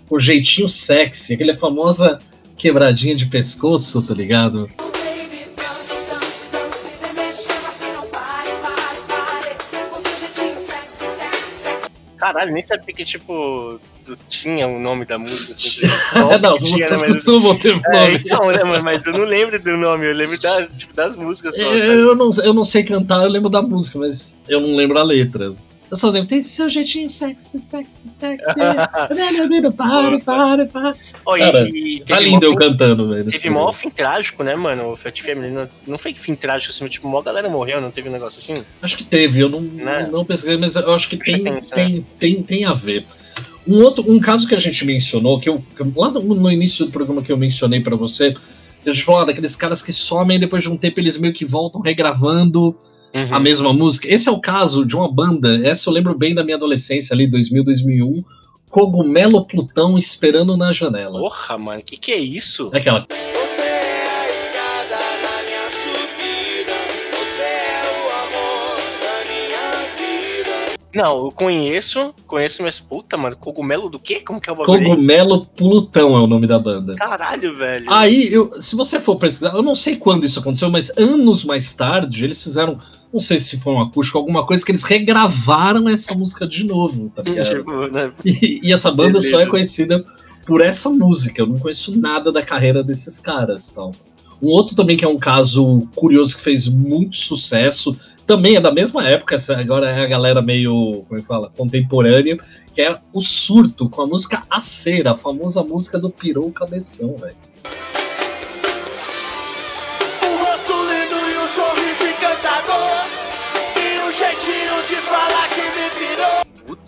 O 0.08 0.20
jeitinho 0.20 0.68
sexy, 0.68 1.34
aquela 1.34 1.56
famosa 1.56 2.18
quebradinha 2.56 3.16
de 3.16 3.26
pescoço, 3.26 4.00
tá 4.02 4.14
ligado? 4.14 4.68
Caralho, 12.24 12.52
nem 12.54 12.64
sabia 12.64 12.94
que, 12.94 13.04
tipo, 13.04 13.78
tinha 14.30 14.66
o 14.66 14.78
nome 14.80 15.04
da 15.04 15.18
música. 15.18 15.52
Assim, 15.52 15.82
É, 16.32 16.38
não, 16.38 16.54
as 16.54 16.62
músicas 16.62 17.02
né, 17.02 17.06
mas- 17.08 17.16
costumam 17.16 17.58
ter 17.58 17.74
É, 17.74 18.00
nome. 18.00 18.14
então, 18.24 18.46
né, 18.50 18.64
mano? 18.64 18.82
Mas 18.82 19.04
eu 19.06 19.12
não 19.12 19.26
lembro 19.26 19.60
do 19.60 19.76
nome, 19.76 20.06
eu 20.06 20.14
lembro 20.14 20.40
da, 20.40 20.66
tipo, 20.68 20.94
das 20.94 21.16
músicas 21.16 21.54
só. 21.54 21.64
sabe? 21.64 21.80
Eu 21.80 22.14
não, 22.16 22.30
eu 22.42 22.54
não 22.54 22.64
sei 22.64 22.82
cantar, 22.82 23.22
eu 23.24 23.28
lembro 23.28 23.50
da 23.50 23.60
música, 23.60 23.98
mas 23.98 24.38
eu 24.48 24.58
não 24.58 24.74
lembro 24.74 24.98
a 24.98 25.02
letra. 25.02 25.52
Eu 25.90 25.96
só 25.96 26.08
lembro, 26.10 26.28
tem 26.28 26.38
esse 26.38 26.48
seu 26.50 26.68
jeitinho 26.68 27.08
sexy, 27.10 27.60
sexy, 27.60 28.08
sexy. 28.08 28.54
para, 29.76 30.18
para, 30.20 30.66
para. 30.66 30.94
E- 31.36 31.38
Cara, 31.38 31.68
e 31.68 32.00
Tá 32.00 32.20
lindo 32.20 32.44
eu 32.46 32.56
cantando, 32.56 33.08
velho. 33.08 33.26
Teve 33.26 33.50
mó 33.50 33.70
fim 33.72 33.90
trágico, 33.90 34.42
né, 34.42 34.54
mano? 34.54 34.92
O 34.92 34.96
Fat 34.96 35.20
Family 35.22 35.50
não, 35.50 35.68
não 35.86 35.98
foi 35.98 36.14
fim 36.14 36.34
trágico, 36.34 36.72
assim, 36.72 36.86
tipo, 36.88 37.08
mó 37.08 37.20
galera 37.22 37.48
morreu, 37.48 37.80
não 37.80 37.90
teve 37.90 38.08
um 38.08 38.12
negócio 38.12 38.38
assim? 38.38 38.64
Acho 38.82 38.96
que 38.96 39.04
teve, 39.04 39.40
eu 39.40 39.48
não, 39.48 39.60
Né? 39.60 40.08
não 40.10 40.24
pesquisei, 40.24 40.56
mas 40.56 40.74
eu 40.76 40.92
acho 40.94 41.08
que 41.08 41.16
Puxa 41.16 41.32
tem, 41.32 41.42
tenso, 41.42 41.74
tem, 41.74 42.06
tem, 42.18 42.42
tem 42.42 42.64
a 42.64 42.72
ver. 42.72 43.06
Um 43.66 43.82
outro, 43.82 44.04
um 44.10 44.18
caso 44.20 44.46
que 44.46 44.54
a 44.54 44.58
gente 44.58 44.84
mencionou, 44.84 45.40
que 45.40 45.48
eu, 45.48 45.62
lá 45.96 46.10
no, 46.10 46.20
no 46.20 46.50
início 46.50 46.84
do 46.84 46.92
programa 46.92 47.22
que 47.22 47.32
eu 47.32 47.36
mencionei 47.36 47.80
pra 47.80 47.96
você, 47.96 48.34
a 48.86 48.90
gente 48.92 49.02
falou 49.04 49.22
ah, 49.22 49.24
daqueles 49.24 49.56
caras 49.56 49.82
que 49.82 49.92
somem 49.92 50.36
e 50.36 50.40
depois 50.40 50.62
de 50.62 50.68
um 50.68 50.76
tempo 50.76 51.00
eles 51.00 51.16
meio 51.16 51.32
que 51.32 51.44
voltam 51.46 51.80
regravando 51.80 52.76
Uhum. 53.14 53.35
a 53.35 53.38
mesma 53.38 53.73
música. 53.73 54.12
Esse 54.12 54.28
é 54.28 54.33
o 54.33 54.40
caso 54.40 54.85
de 54.85 54.97
uma 54.97 55.11
banda, 55.11 55.61
essa 55.64 55.88
eu 55.88 55.94
lembro 55.94 56.18
bem 56.18 56.35
da 56.35 56.42
minha 56.42 56.56
adolescência 56.56 57.14
ali, 57.14 57.28
2000, 57.28 57.62
2001, 57.62 58.25
Cogumelo 58.75 59.44
Plutão 59.47 59.97
Esperando 59.97 60.56
na 60.56 60.73
Janela. 60.73 61.21
Porra, 61.21 61.56
mano, 61.56 61.80
que 61.80 61.97
que 61.97 62.11
é 62.11 62.18
isso? 62.18 62.71
É 62.73 62.78
aquela. 62.78 63.06
Você 63.09 63.62
é 63.62 64.11
a 64.11 64.26
escada 64.26 64.99
na 65.23 65.42
minha 65.47 65.71
subida. 65.71 66.73
Você 67.12 67.42
é 67.42 67.83
o 67.87 68.02
amor 68.25 68.77
da 68.98 69.31
minha 69.31 70.72
vida. 70.72 70.77
Não, 70.92 71.27
eu 71.27 71.31
conheço, 71.31 72.12
conheço, 72.27 72.64
mas 72.64 72.81
puta, 72.81 73.16
mano, 73.16 73.37
cogumelo 73.37 73.88
do 73.88 74.00
quê? 74.00 74.18
Como 74.27 74.40
que 74.40 74.50
é 74.50 74.53
o 74.53 74.57
bagulho? 74.57 74.88
Cogumelo 74.88 75.46
Plutão 75.46 76.16
é 76.16 76.20
o 76.20 76.27
nome 76.27 76.48
da 76.48 76.59
banda. 76.59 76.96
Caralho, 76.96 77.57
velho. 77.57 77.85
Aí, 77.88 78.27
eu, 78.33 78.61
se 78.61 78.74
você 78.74 78.98
for 78.98 79.14
pesquisar, 79.14 79.55
eu 79.55 79.62
não 79.62 79.77
sei 79.77 79.94
quando 79.94 80.27
isso 80.27 80.40
aconteceu, 80.40 80.68
mas 80.68 80.90
anos 80.98 81.44
mais 81.44 81.72
tarde, 81.77 82.24
eles 82.24 82.42
fizeram, 82.42 82.81
não 83.14 83.20
sei 83.20 83.38
se 83.38 83.61
foi 83.61 83.72
um 83.72 83.81
acústico, 83.81 84.18
alguma 84.18 84.44
coisa, 84.44 84.64
que 84.64 84.72
eles 84.72 84.83
regravaram 84.83 85.88
essa 85.88 86.12
música 86.14 86.44
de 86.46 86.64
novo, 86.64 87.12
tá 87.14 87.22
ligado? 87.24 87.48
Tipo, 87.48 87.87
né? 87.87 88.12
E, 88.24 88.61
e 88.64 88.72
essa 88.72 88.90
banda 88.90 89.20
só 89.20 89.29
é 89.29 89.31
Beleza. 89.31 89.50
conhecida 89.50 90.05
por 90.44 90.61
essa 90.61 90.90
música, 90.90 91.40
eu 91.40 91.46
não 91.46 91.59
conheço 91.59 91.96
nada 91.98 92.33
da 92.33 92.42
carreira 92.42 92.83
desses 92.83 93.20
caras, 93.20 93.70
tal. 93.70 93.92
Um 94.42 94.48
outro 94.48 94.74
também 94.74 94.96
que 94.96 95.05
é 95.05 95.09
um 95.09 95.16
caso 95.16 95.88
curioso 95.94 96.37
que 96.37 96.42
fez 96.42 96.66
muito 96.66 97.16
sucesso, 97.16 97.96
também 98.27 98.57
é 98.57 98.61
da 98.61 98.72
mesma 98.72 99.07
época, 99.07 99.37
agora 99.57 99.90
é 99.90 100.03
a 100.03 100.07
galera 100.07 100.42
meio, 100.42 101.05
como 101.07 101.18
é 101.18 101.22
que 101.22 101.29
fala, 101.29 101.50
contemporânea, 101.57 102.38
que 102.74 102.83
é 102.83 102.98
o 103.12 103.20
Surto, 103.20 103.88
com 103.88 104.03
a 104.03 104.07
música 104.07 104.42
A 104.50 104.61
Cera, 104.61 105.12
a 105.12 105.16
famosa 105.16 105.62
música 105.62 106.00
do 106.00 106.11
Pirou 106.11 106.50
Cabeção, 106.50 107.16
velho. 107.16 107.37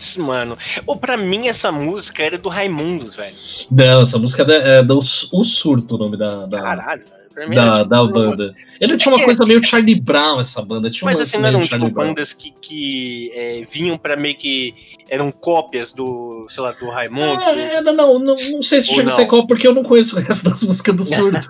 Putz, 0.07 0.17
mano. 0.17 0.57
Ou 0.85 0.95
pra 0.95 1.17
mim 1.17 1.47
essa 1.47 1.71
música 1.71 2.23
era 2.23 2.37
do 2.37 2.49
Raimundos, 2.49 3.15
velho. 3.15 3.35
Não, 3.69 4.01
essa 4.03 4.17
música 4.17 4.43
é, 4.43 4.45
da- 4.45 4.53
é 4.55 4.83
do 4.83 4.97
O 4.99 5.43
Surto, 5.43 5.95
o 5.95 5.97
nome 5.97 6.17
da, 6.17 6.45
da, 6.45 6.61
Caralho, 6.61 7.03
da, 7.03 7.75
tipo, 7.75 7.85
da 7.89 8.03
banda. 8.05 8.53
Ele 8.79 8.95
tinha 8.97 9.11
uma 9.11 9.19
que- 9.19 9.25
coisa 9.25 9.45
meio 9.45 9.63
Charlie 9.63 9.99
Brown, 9.99 10.39
essa 10.39 10.61
banda. 10.61 10.89
Tinha 10.89 11.05
Mas 11.05 11.19
assim, 11.19 11.37
não 11.39 11.47
eram 11.47 11.63
tipo 11.63 11.89
bandas 11.89 12.33
que, 12.33 12.51
que 12.51 13.31
é, 13.33 13.63
vinham 13.69 13.97
pra 13.97 14.15
meio 14.15 14.35
que. 14.35 14.73
eram 15.09 15.31
cópias 15.31 15.91
do, 15.93 16.45
sei 16.49 16.63
lá, 16.63 16.71
do 16.71 16.89
Raimundo. 16.89 17.41
É, 17.41 17.75
é, 17.75 17.81
não, 17.81 17.93
não, 17.93 18.19
não, 18.19 18.35
não 18.35 18.61
sei 18.63 18.81
se 18.81 18.89
chega 18.89 19.01
a 19.01 19.05
não? 19.05 19.11
ser 19.11 19.25
qual, 19.25 19.45
porque 19.47 19.67
eu 19.67 19.73
não 19.73 19.83
conheço 19.83 20.15
o 20.15 20.19
resto 20.19 20.49
das 20.49 20.63
músicas 20.63 20.95
do 20.95 21.03
Surto. 21.05 21.47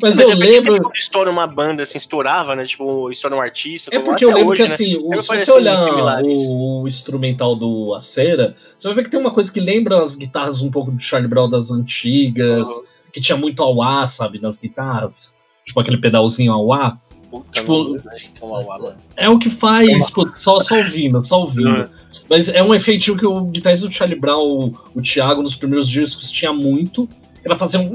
Mas, 0.00 0.16
Mas 0.16 0.18
eu 0.18 0.30
é 0.30 0.34
lembro. 0.34 0.80
quando 0.80 0.94
estoura 0.94 1.30
uma 1.30 1.46
banda, 1.46 1.82
assim, 1.82 1.98
estourava, 1.98 2.54
né? 2.56 2.64
Tipo, 2.64 3.10
estoura 3.10 3.36
um 3.36 3.40
artista. 3.40 3.94
É 3.94 3.98
porque 3.98 4.24
eu 4.24 4.30
lembro 4.32 4.50
hoje, 4.50 4.62
que 4.62 4.68
né? 4.68 4.74
assim, 4.74 4.96
o- 4.96 5.18
se 5.20 5.26
você 5.28 5.50
olhar 5.52 5.86
o, 6.22 6.82
o 6.82 6.88
instrumental 6.88 7.54
do 7.56 7.94
Acera, 7.94 8.56
você 8.78 8.88
vai 8.88 8.96
ver 8.96 9.04
que 9.04 9.10
tem 9.10 9.20
uma 9.20 9.32
coisa 9.32 9.52
que 9.52 9.60
lembra 9.60 10.02
as 10.02 10.14
guitarras 10.16 10.60
um 10.60 10.70
pouco 10.70 10.90
do 10.90 11.00
Charlie 11.00 11.28
Brown 11.28 11.48
das 11.50 11.70
antigas, 11.70 12.68
Uhum. 12.68 12.84
que 13.12 13.20
tinha 13.20 13.36
muito 13.36 13.62
auá, 13.62 14.06
sabe, 14.06 14.40
nas 14.40 14.58
guitarras. 14.60 15.36
Tipo 15.64 15.80
aquele 15.80 15.98
pedalzinho 15.98 16.52
auá. 16.52 16.96
Puta, 17.30 17.46
tipo, 17.50 17.98
não, 18.42 18.88
é. 19.16 19.24
É 19.24 19.28
o 19.30 19.38
que 19.38 19.48
faz, 19.48 20.10
pô, 20.10 20.28
só, 20.28 20.60
só 20.60 20.76
ouvindo, 20.76 21.22
só 21.24 21.40
ouvindo. 21.40 21.68
Uhum. 21.70 21.84
Mas 22.28 22.48
é 22.50 22.62
um 22.62 22.74
efeitinho 22.74 23.16
que 23.16 23.24
o 23.24 23.40
guitarrista 23.46 23.88
do 23.88 23.92
Charlie 23.94 24.18
Brown, 24.18 24.38
o, 24.42 24.74
o 24.94 25.00
Thiago, 25.00 25.42
nos 25.42 25.56
primeiros 25.56 25.88
discos 25.88 26.30
tinha 26.30 26.52
muito. 26.52 27.08
Ela 27.44 27.58
fazia 27.58 27.80
um. 27.80 27.90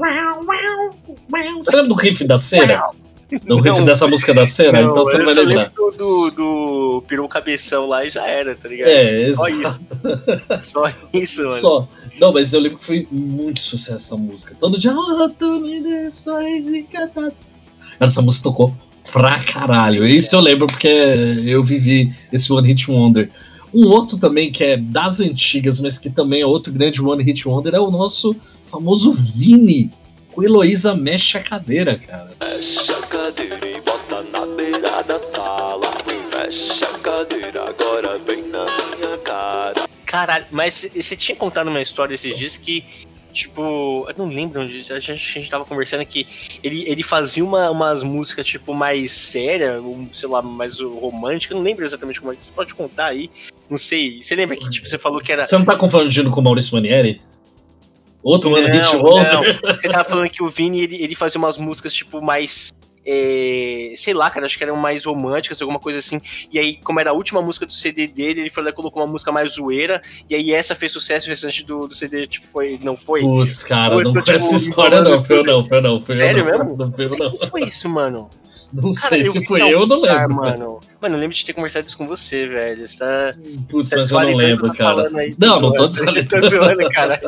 Você 1.56 1.76
lembra 1.76 1.88
do 1.88 1.94
riff 1.94 2.24
da 2.24 2.38
cera? 2.38 2.90
Do 3.44 3.56
riff 3.60 3.78
Não, 3.78 3.84
dessa 3.84 4.06
música 4.06 4.32
da 4.32 4.46
cera? 4.46 4.82
Não, 4.82 4.90
então 4.90 5.04
você 5.04 5.16
eu 5.20 5.24
vai 5.24 5.34
lembrar. 5.34 5.70
do, 5.70 5.90
do, 5.90 6.30
do 6.30 7.04
Peru 7.06 7.28
Cabeção 7.28 7.86
lá 7.86 8.04
e 8.04 8.10
já 8.10 8.26
era, 8.26 8.54
tá 8.54 8.68
ligado? 8.68 8.88
É, 8.88 9.34
Só 9.34 9.48
exato. 9.48 9.84
isso. 10.58 10.60
Só 10.60 10.92
isso, 11.12 11.44
mano. 11.44 11.60
Só. 11.60 11.88
Não, 12.18 12.32
mas 12.32 12.52
eu 12.52 12.60
lembro 12.60 12.78
que 12.78 12.84
foi 12.84 13.06
muito 13.10 13.60
sucesso 13.60 13.96
essa 13.96 14.16
música. 14.16 14.54
Todo 14.58 14.78
dia. 14.78 14.92
Cara, 16.90 17.30
essa 18.00 18.22
música 18.22 18.44
tocou 18.44 18.74
pra 19.12 19.42
caralho. 19.44 20.04
Sim, 20.04 20.16
Isso 20.16 20.34
eu 20.34 20.40
lembro 20.40 20.66
porque 20.66 20.88
eu 20.88 21.62
vivi 21.62 22.14
esse 22.32 22.52
One 22.52 22.66
Hit 22.68 22.90
Wonder. 22.90 23.30
Um 23.72 23.86
outro 23.88 24.16
também 24.16 24.50
que 24.50 24.64
é 24.64 24.76
das 24.76 25.20
antigas, 25.20 25.78
mas 25.78 25.98
que 25.98 26.08
também 26.08 26.40
é 26.40 26.46
outro 26.46 26.72
grande 26.72 27.02
One 27.02 27.22
Hit 27.22 27.46
Wonder, 27.46 27.74
é 27.74 27.80
o 27.80 27.90
nosso 27.90 28.34
famoso 28.68 29.12
Vini, 29.12 29.90
com 30.32 30.42
Heloísa 30.44 30.94
Mexe 30.94 31.38
a 31.38 31.42
Cadeira, 31.42 31.98
cara. 31.98 32.30
Mexe 32.40 32.92
a 32.92 33.06
cadeira 33.06 33.68
e 33.68 33.80
bota 33.80 34.22
na 34.24 34.46
beira 34.54 35.02
da 35.02 35.18
sala. 35.18 35.86
Mexe 36.32 36.84
a 36.84 36.98
cadeira 36.98 37.68
agora 37.68 38.18
bem 38.18 38.42
na 38.48 38.64
minha 38.64 39.18
cara. 39.18 39.88
Caralho, 40.04 40.46
mas 40.50 40.90
você 40.94 41.16
tinha 41.16 41.36
contado 41.36 41.68
uma 41.68 41.80
história 41.80 42.14
esses 42.14 42.36
dias 42.36 42.56
que 42.56 42.84
Tipo, 43.32 44.06
eu 44.08 44.14
não 44.16 44.26
lembro 44.26 44.62
onde. 44.62 44.80
A 44.92 44.98
gente, 44.98 45.12
a 45.12 45.14
gente 45.14 45.50
tava 45.50 45.64
conversando 45.64 46.04
que 46.04 46.26
ele, 46.62 46.82
ele 46.88 47.02
fazia 47.02 47.44
uma, 47.44 47.70
umas 47.70 48.02
músicas, 48.02 48.46
tipo, 48.46 48.74
mais 48.74 49.12
séria, 49.12 49.80
um, 49.80 50.08
sei 50.12 50.28
lá, 50.28 50.40
mais 50.40 50.80
romântica. 50.80 51.52
Eu 51.52 51.58
não 51.58 51.64
lembro 51.64 51.84
exatamente 51.84 52.20
como 52.20 52.32
é 52.32 52.36
que 52.36 52.44
você 52.44 52.52
pode 52.52 52.74
contar 52.74 53.06
aí. 53.06 53.30
Não 53.68 53.76
sei. 53.76 54.20
Você 54.22 54.34
lembra 54.34 54.56
que, 54.56 54.68
tipo, 54.70 54.88
você 54.88 54.98
falou 54.98 55.20
que 55.20 55.30
era. 55.30 55.46
Você 55.46 55.56
não 55.56 55.64
tá 55.64 55.76
confundindo 55.76 56.30
com 56.30 56.40
o 56.40 56.42
Maurício 56.42 56.74
Manieri? 56.74 57.20
Outro 58.28 58.52
One 58.54 58.66
Hit 58.66 58.94
Wonder? 58.96 59.60
Você 59.80 59.88
tava 59.88 60.04
falando 60.04 60.28
que 60.28 60.42
o 60.42 60.48
Vini 60.48 60.82
ele, 60.82 61.02
ele 61.02 61.14
fazia 61.14 61.38
umas 61.38 61.56
músicas, 61.56 61.94
tipo, 61.94 62.20
mais. 62.20 62.72
é, 63.06 63.92
sei 63.96 64.12
lá, 64.12 64.28
cara, 64.28 64.44
acho 64.44 64.58
que 64.58 64.64
eram 64.64 64.76
mais 64.76 65.06
românticas, 65.06 65.62
alguma 65.62 65.78
coisa 65.78 65.98
assim. 65.98 66.20
E 66.52 66.58
aí, 66.58 66.76
como 66.76 67.00
era 67.00 67.10
a 67.10 67.14
última 67.14 67.40
música 67.40 67.64
do 67.64 67.72
CD 67.72 68.06
dele, 68.06 68.40
ele 68.40 68.50
falou, 68.50 68.70
colocou 68.74 69.02
uma 69.02 69.10
música 69.10 69.32
mais 69.32 69.54
zoeira. 69.54 70.02
E 70.28 70.34
aí 70.34 70.52
essa 70.52 70.74
fez 70.74 70.92
sucesso 70.92 71.26
e 71.26 71.28
o 71.28 71.30
restante 71.30 71.64
do, 71.64 71.86
do 71.86 71.94
CD, 71.94 72.26
tipo, 72.26 72.46
foi, 72.48 72.78
não 72.82 72.96
foi. 72.96 73.22
Putz, 73.22 73.64
cara, 73.64 73.94
Foi, 73.94 74.04
não 74.04 74.12
foi, 74.12 74.22
tipo, 74.22 74.36
essa 74.36 74.56
história 74.56 75.00
não. 75.00 75.24
Foi 75.24 75.38
eu 75.38 75.44
não, 75.44 75.66
foi 75.66 75.78
eu 75.78 75.82
não. 75.82 76.04
Foi 76.04 76.14
eu 76.14 76.18
Sério 76.18 76.44
não. 76.44 76.50
mesmo? 76.52 76.76
Não 76.76 76.92
foi 76.92 77.06
eu 77.06 77.10
não. 77.18 77.26
O 77.28 77.38
que 77.38 77.50
foi 77.50 77.62
isso, 77.62 77.88
mano? 77.88 78.28
Não 78.72 78.92
Cara, 78.92 79.08
sei 79.08 79.24
se 79.24 79.46
foi 79.46 79.62
eu, 79.72 79.86
não 79.86 80.00
lembro. 80.02 80.34
Mano. 80.34 80.80
mano, 81.00 81.14
eu 81.14 81.18
lembro 81.20 81.34
de 81.34 81.44
ter 81.44 81.54
conversado 81.54 81.86
isso 81.86 81.96
com 81.96 82.06
você, 82.06 82.46
velho. 82.46 82.86
Você 82.86 82.98
tá. 82.98 83.34
Putz, 83.68 83.90
mas 83.92 84.10
eu 84.10 84.20
não 84.20 84.36
lembro, 84.36 84.68
tô 84.68 84.74
cara. 84.74 85.10
aí, 85.18 85.34
Não, 85.40 85.58
não 85.60 85.72
tô 85.72 85.88
desvalidando. 85.88 86.28
Tô 86.42 86.48
zoando, 86.48 86.88
cara. 86.90 87.18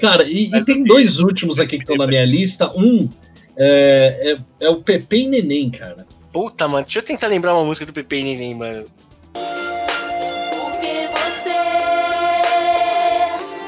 Cara, 0.00 0.22
e, 0.24 0.48
e 0.54 0.64
tem 0.64 0.84
dois 0.84 1.18
últimos 1.18 1.58
aqui 1.58 1.76
que 1.76 1.82
estão 1.82 1.96
na 1.96 2.06
minha 2.06 2.24
lista. 2.24 2.70
Um 2.76 3.08
é, 3.56 4.36
é, 4.60 4.66
é 4.66 4.70
o 4.70 4.76
Pepe 4.76 5.24
e 5.24 5.28
Neném, 5.28 5.70
cara. 5.70 6.06
Puta, 6.32 6.68
mano, 6.68 6.84
deixa 6.84 7.00
eu 7.00 7.02
tentar 7.02 7.26
lembrar 7.26 7.54
uma 7.54 7.64
música 7.64 7.84
do 7.84 7.92
Pepe 7.92 8.16
e 8.16 8.22
Neném, 8.22 8.54
mano. 8.54 8.84
Porque 9.32 11.08
você 11.12 11.48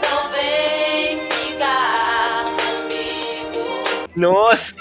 não 0.03 0.31
vem 0.31 1.19
ficar 1.31 2.45
comigo. 2.57 4.09
Nossa! 4.17 4.75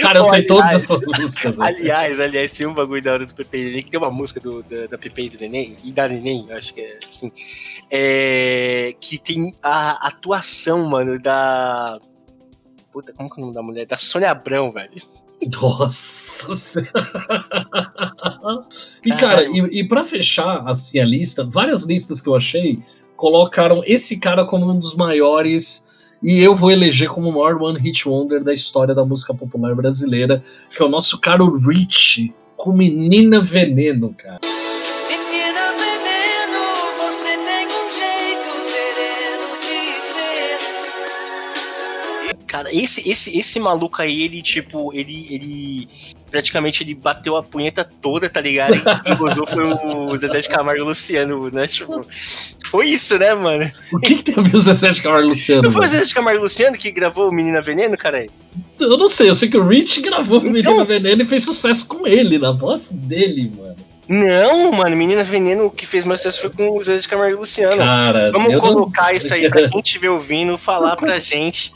Cara, 0.00 0.18
eu 0.18 0.24
sei 0.24 0.40
Aliás, 0.40 0.46
todas 0.46 0.72
essas 0.72 1.06
músicas. 1.06 1.56
né? 1.56 1.66
Aliás, 1.66 2.20
aliás, 2.20 2.52
tem 2.52 2.66
um 2.66 2.74
bagulho 2.74 3.02
da 3.02 3.12
hora 3.12 3.26
do 3.26 3.34
Pepe 3.34 3.58
e 3.58 3.64
Neném, 3.64 3.82
que 3.82 3.90
tem 3.90 4.00
uma 4.00 4.10
música 4.10 4.40
do, 4.40 4.62
da, 4.62 4.86
da 4.86 4.98
Pepe 4.98 5.24
e 5.24 5.30
do 5.30 5.38
Neném, 5.38 5.76
e 5.82 5.92
da 5.92 6.08
Neném, 6.08 6.46
eu 6.48 6.56
acho 6.56 6.74
que 6.74 6.80
é 6.80 6.98
assim, 7.08 7.30
é, 7.90 8.94
que 9.00 9.18
tem 9.18 9.52
a 9.62 10.08
atuação, 10.08 10.88
mano, 10.88 11.20
da... 11.20 11.98
Puta, 12.92 13.12
como 13.12 13.28
que 13.28 13.36
é 13.36 13.38
o 13.38 13.42
nome 13.42 13.54
da 13.54 13.62
mulher? 13.62 13.86
Da 13.86 13.96
Sônia 13.96 14.30
Abrão, 14.30 14.70
velho. 14.70 14.92
Nossa 15.60 16.54
Senhora. 16.54 16.92
E, 19.04 19.10
cara, 19.16 19.44
e, 19.44 19.80
e 19.80 19.88
pra 19.88 20.04
fechar 20.04 20.62
assim 20.68 21.00
a 21.00 21.04
lista, 21.04 21.44
várias 21.44 21.82
listas 21.82 22.20
que 22.20 22.28
eu 22.28 22.36
achei 22.36 22.82
colocaram 23.16 23.82
esse 23.84 24.18
cara 24.18 24.44
como 24.44 24.70
um 24.70 24.78
dos 24.78 24.94
maiores. 24.94 25.86
E 26.24 26.40
eu 26.40 26.54
vou 26.54 26.70
eleger 26.70 27.10
como 27.10 27.28
o 27.28 27.32
maior 27.32 27.60
One 27.60 27.78
Hit 27.78 28.08
Wonder 28.08 28.42
da 28.42 28.50
história 28.50 28.94
da 28.94 29.04
música 29.04 29.34
popular 29.34 29.74
brasileira, 29.74 30.42
que 30.74 30.82
é 30.82 30.86
o 30.86 30.88
nosso 30.88 31.20
caro 31.20 31.58
Rich, 31.58 32.32
com 32.56 32.72
Menina 32.72 33.42
Veneno, 33.42 34.14
cara. 34.16 34.40
Cara, 42.54 42.72
esse, 42.72 43.08
esse, 43.10 43.36
esse 43.36 43.58
maluco 43.58 44.00
aí, 44.00 44.22
ele, 44.22 44.40
tipo, 44.40 44.94
ele, 44.94 45.26
ele 45.28 45.88
praticamente 46.30 46.84
ele 46.84 46.94
bateu 46.94 47.36
a 47.36 47.42
punheta 47.42 47.82
toda, 48.00 48.30
tá 48.30 48.40
ligado? 48.40 48.76
E 48.76 49.00
quem 49.02 49.16
gozou 49.16 49.44
foi 49.44 49.64
o 49.64 50.16
Zezé 50.16 50.38
de 50.38 50.48
Camargo 50.48 50.78
e 50.78 50.82
o 50.82 50.86
Luciano, 50.86 51.48
né? 51.50 51.66
Tipo, 51.66 52.00
foi 52.66 52.90
isso, 52.90 53.18
né, 53.18 53.34
mano? 53.34 53.68
O 53.92 53.98
que, 53.98 54.14
que 54.14 54.22
tem 54.22 54.34
a 54.38 54.40
ver 54.40 54.54
o 54.54 54.58
Zezé 54.60 54.90
de 54.90 55.02
Camargo 55.02 55.26
e 55.26 55.28
Luciano? 55.30 55.62
Não 55.62 55.70
foi 55.72 55.84
o? 55.84 55.88
Zezé 55.88 56.04
de 56.04 56.14
Camargo 56.14 56.38
e 56.38 56.42
Luciano 56.42 56.78
que 56.78 56.92
gravou 56.92 57.28
o 57.28 57.32
Menina 57.32 57.60
Veneno, 57.60 57.96
cara? 57.96 58.24
Eu 58.78 58.96
não 58.96 59.08
sei, 59.08 59.28
eu 59.30 59.34
sei 59.34 59.48
que 59.48 59.58
o 59.58 59.66
Rich 59.66 60.00
gravou 60.00 60.38
o 60.40 60.46
Então- 60.46 60.74
Menina 60.76 60.84
Veneno 60.84 61.22
e 61.22 61.26
fez 61.26 61.42
sucesso 61.44 61.88
com 61.88 62.06
ele, 62.06 62.38
na 62.38 62.52
voz 62.52 62.88
dele, 62.92 63.50
mano. 63.58 63.74
Não, 64.08 64.70
mano, 64.70 64.94
Menina 64.96 65.24
Veneno, 65.24 65.66
o 65.66 65.70
que 65.72 65.86
fez 65.86 66.04
mais 66.04 66.20
sucesso 66.20 66.42
foi 66.42 66.50
com 66.50 66.76
o 66.78 66.80
Zezé 66.80 67.02
de 67.02 67.08
Camargo 67.08 67.36
e 67.36 67.40
Luciano. 67.40 67.78
Cara, 67.78 68.30
Vamos 68.30 68.52
eu 68.52 68.52
não- 68.52 68.60
colocar 68.60 69.12
isso 69.12 69.34
aí 69.34 69.50
pra 69.50 69.66
quem 69.68 69.80
estiver 69.80 70.10
ouvindo, 70.10 70.56
falar 70.56 70.94
pra 70.94 71.18
gente 71.18 71.72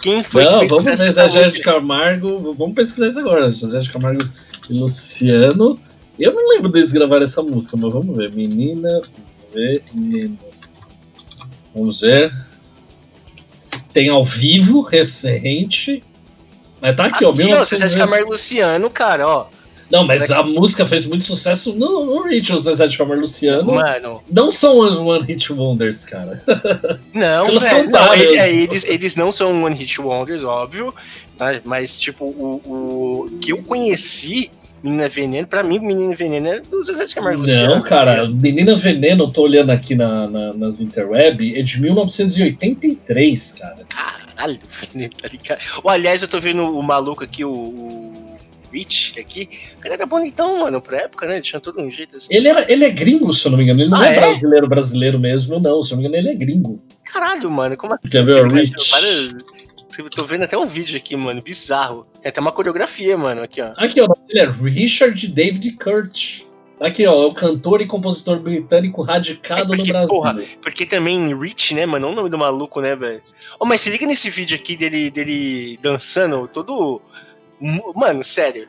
quem 0.00 0.22
foi 0.22 0.44
que 0.44 0.50
Não, 0.50 0.58
fez 0.60 0.70
vamos 0.70 0.86
essa 0.86 1.28
Zezé 1.28 1.50
de. 1.50 1.60
Camargo. 1.60 2.52
Vamos 2.52 2.74
pesquisar 2.74 3.08
isso 3.08 3.20
agora. 3.20 3.50
Zezé 3.50 3.80
de 3.80 3.90
Camargo 3.90 4.28
e 4.68 4.72
Luciano. 4.72 5.78
Eu 6.18 6.32
não 6.32 6.48
lembro 6.48 6.68
deles 6.68 6.92
gravar 6.92 7.22
essa 7.22 7.42
música, 7.42 7.76
mas 7.76 7.92
vamos 7.92 8.16
ver. 8.16 8.30
Menina 8.32 9.00
Veneno. 9.52 10.38
Vamos 11.74 12.00
ver. 12.00 12.32
Tem 13.92 14.08
ao 14.08 14.24
vivo, 14.24 14.82
recente. 14.82 16.02
Mas 16.80 16.96
tá 16.96 17.06
aqui, 17.06 17.24
ó. 17.24 17.30
Aqui, 17.30 17.42
ó, 17.42 17.44
1900 17.44 17.68
Zezé 17.68 17.88
de 17.88 17.98
Camargo 17.98 18.26
e 18.26 18.30
Luciano, 18.30 18.90
cara, 18.90 19.28
ó. 19.28 19.46
Não, 19.90 20.06
mas 20.06 20.30
a 20.30 20.42
música 20.42 20.84
fez 20.84 21.06
muito 21.06 21.24
sucesso 21.24 21.74
no, 21.74 22.04
no 22.04 22.22
Rich, 22.22 22.52
o 22.52 22.58
Zezé 22.58 22.86
de 22.86 23.00
e 23.00 23.04
Luciano. 23.04 23.72
Mano, 23.72 24.22
Não 24.30 24.50
são 24.50 24.78
One, 24.78 24.96
one 24.98 25.26
Hit 25.26 25.52
Wonders, 25.52 26.04
cara. 26.04 26.42
não, 27.14 27.58
velho. 27.58 27.90
Não, 27.90 28.14
ele- 28.14 28.36
é, 28.38 28.54
eles, 28.54 28.84
eles 28.84 29.16
não 29.16 29.32
são 29.32 29.64
One 29.64 29.74
Hit 29.74 30.00
Wonders, 30.00 30.44
óbvio. 30.44 30.94
Mas, 31.38 31.60
mas, 31.64 31.98
tipo, 32.00 32.24
o, 32.24 32.60
o 33.32 33.38
que 33.40 33.52
eu 33.52 33.62
conheci, 33.62 34.50
Menina 34.82 35.08
Veneno, 35.08 35.46
pra 35.46 35.62
mim, 35.62 35.78
Menina 35.78 36.14
Veneno 36.14 36.48
é 36.48 36.60
do 36.60 36.82
Zezé 36.82 37.06
de 37.06 37.14
Camargo 37.14 37.40
Luciano. 37.40 37.76
Não, 37.76 37.82
cara, 37.82 38.28
Menina 38.28 38.76
Veneno, 38.76 39.24
eu 39.24 39.30
tô 39.30 39.42
olhando 39.42 39.70
aqui 39.70 39.94
na, 39.94 40.28
na- 40.28 40.52
nas 40.52 40.80
interweb, 40.80 41.58
é 41.58 41.62
de 41.62 41.80
1983, 41.80 43.52
cara. 43.52 43.78
Caralho, 43.88 44.58
Veneno, 44.68 45.12
tá 45.20 45.28
ligado? 45.28 45.60
Aliás, 45.86 46.22
eu 46.22 46.28
tô 46.28 46.40
vendo 46.40 46.62
o 46.64 46.82
maluco 46.82 47.24
aqui, 47.24 47.44
o, 47.44 47.50
o 47.50 48.37
Rich 48.72 49.18
aqui. 49.18 49.48
O 49.76 49.80
cara 49.80 49.94
era 49.94 50.06
bonitão, 50.06 50.60
mano, 50.60 50.80
pra 50.80 51.02
época, 51.02 51.26
né? 51.26 51.34
Ele 51.34 51.42
tinha 51.42 51.60
todo 51.60 51.80
um 51.80 51.90
jeito 51.90 52.16
assim. 52.16 52.34
Ele, 52.34 52.48
era, 52.48 52.70
ele 52.70 52.84
é 52.84 52.90
gringo, 52.90 53.32
se 53.32 53.46
eu 53.46 53.50
não 53.50 53.58
me 53.58 53.64
engano. 53.64 53.80
Ele 53.82 53.90
não 53.90 53.98
Ah, 53.98 54.08
é, 54.08 54.16
é? 54.16 54.20
brasileiro, 54.20 54.68
brasileiro 54.68 55.18
mesmo, 55.20 55.58
não. 55.60 55.82
Se 55.82 55.92
eu 55.92 55.96
não 55.96 56.02
me 56.02 56.08
engano, 56.08 56.22
ele 56.22 56.34
é 56.34 56.38
gringo. 56.38 56.80
Caralho, 57.04 57.50
mano, 57.50 57.76
como 57.76 57.94
assim? 57.94 58.08
Quer 58.08 58.24
ver 58.24 58.44
o 58.44 58.48
Rich? 58.50 58.74
Eu 59.98 60.08
tô 60.10 60.22
vendo 60.24 60.44
até 60.44 60.56
um 60.56 60.66
vídeo 60.66 60.96
aqui, 60.96 61.16
mano, 61.16 61.42
bizarro. 61.42 62.06
Tem 62.20 62.28
até 62.30 62.40
uma 62.40 62.52
coreografia, 62.52 63.16
mano, 63.16 63.42
aqui, 63.42 63.60
ó. 63.60 63.72
Aqui, 63.76 64.00
ó, 64.00 64.06
ele 64.28 64.40
é 64.40 64.50
Richard 64.50 65.26
David 65.26 65.72
Kurt. 65.72 66.42
Aqui, 66.80 67.04
ó, 67.04 67.24
é 67.24 67.26
o 67.26 67.34
cantor 67.34 67.80
e 67.80 67.86
compositor 67.88 68.38
britânico 68.38 69.02
radicado 69.02 69.62
É 69.62 69.64
no 69.64 69.70
porque, 69.76 69.90
Brasil. 69.90 70.08
porra, 70.08 70.38
Porque 70.62 70.86
também 70.86 71.36
Rich, 71.36 71.74
né, 71.74 71.84
mano? 71.84 72.06
É 72.06 72.10
o 72.10 72.14
nome 72.14 72.30
do 72.30 72.38
maluco, 72.38 72.80
né, 72.80 72.94
velho? 72.94 73.20
Ô, 73.58 73.64
mas 73.64 73.80
se 73.80 73.90
liga 73.90 74.06
nesse 74.06 74.30
vídeo 74.30 74.54
aqui 74.56 74.76
dele, 74.76 75.10
dele 75.10 75.76
dançando, 75.82 76.46
todo. 76.46 77.02
Mano, 77.94 78.22
sério. 78.22 78.68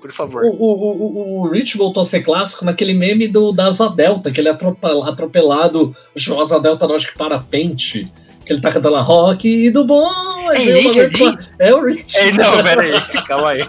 Por 0.00 0.12
favor. 0.12 0.44
O, 0.44 0.48
o, 0.50 1.40
o, 1.40 1.40
o 1.40 1.48
Rich 1.48 1.78
voltou 1.78 2.02
a 2.02 2.04
ser 2.04 2.22
clássico 2.22 2.64
naquele 2.64 2.92
meme 2.92 3.26
do, 3.26 3.52
da 3.52 3.68
Asa 3.68 3.88
Delta, 3.88 4.30
que 4.30 4.38
ele 4.38 4.48
é 4.48 4.52
atrope- 4.52 4.86
atropelado, 5.08 5.96
o 6.14 6.40
Asa 6.40 6.60
Delta, 6.60 6.86
não, 6.86 6.94
acho 6.94 7.10
que 7.10 7.16
parapente. 7.18 8.12
Que 8.44 8.52
ele 8.52 8.60
tá 8.60 8.70
cantando 8.70 8.94
lá, 8.94 9.02
rock 9.02 9.70
do 9.70 9.84
bom. 9.84 10.06
aí 10.50 10.68
É 10.68 10.72
vez 10.72 11.16
com 11.18 11.28
a- 11.28 11.38
É 11.58 11.74
o 11.74 11.84
Rich. 11.84 12.18
É, 12.18 12.32
não, 12.32 12.52
pera 12.62 12.82
aí. 12.82 13.00
Calma 13.26 13.50
aí. 13.50 13.66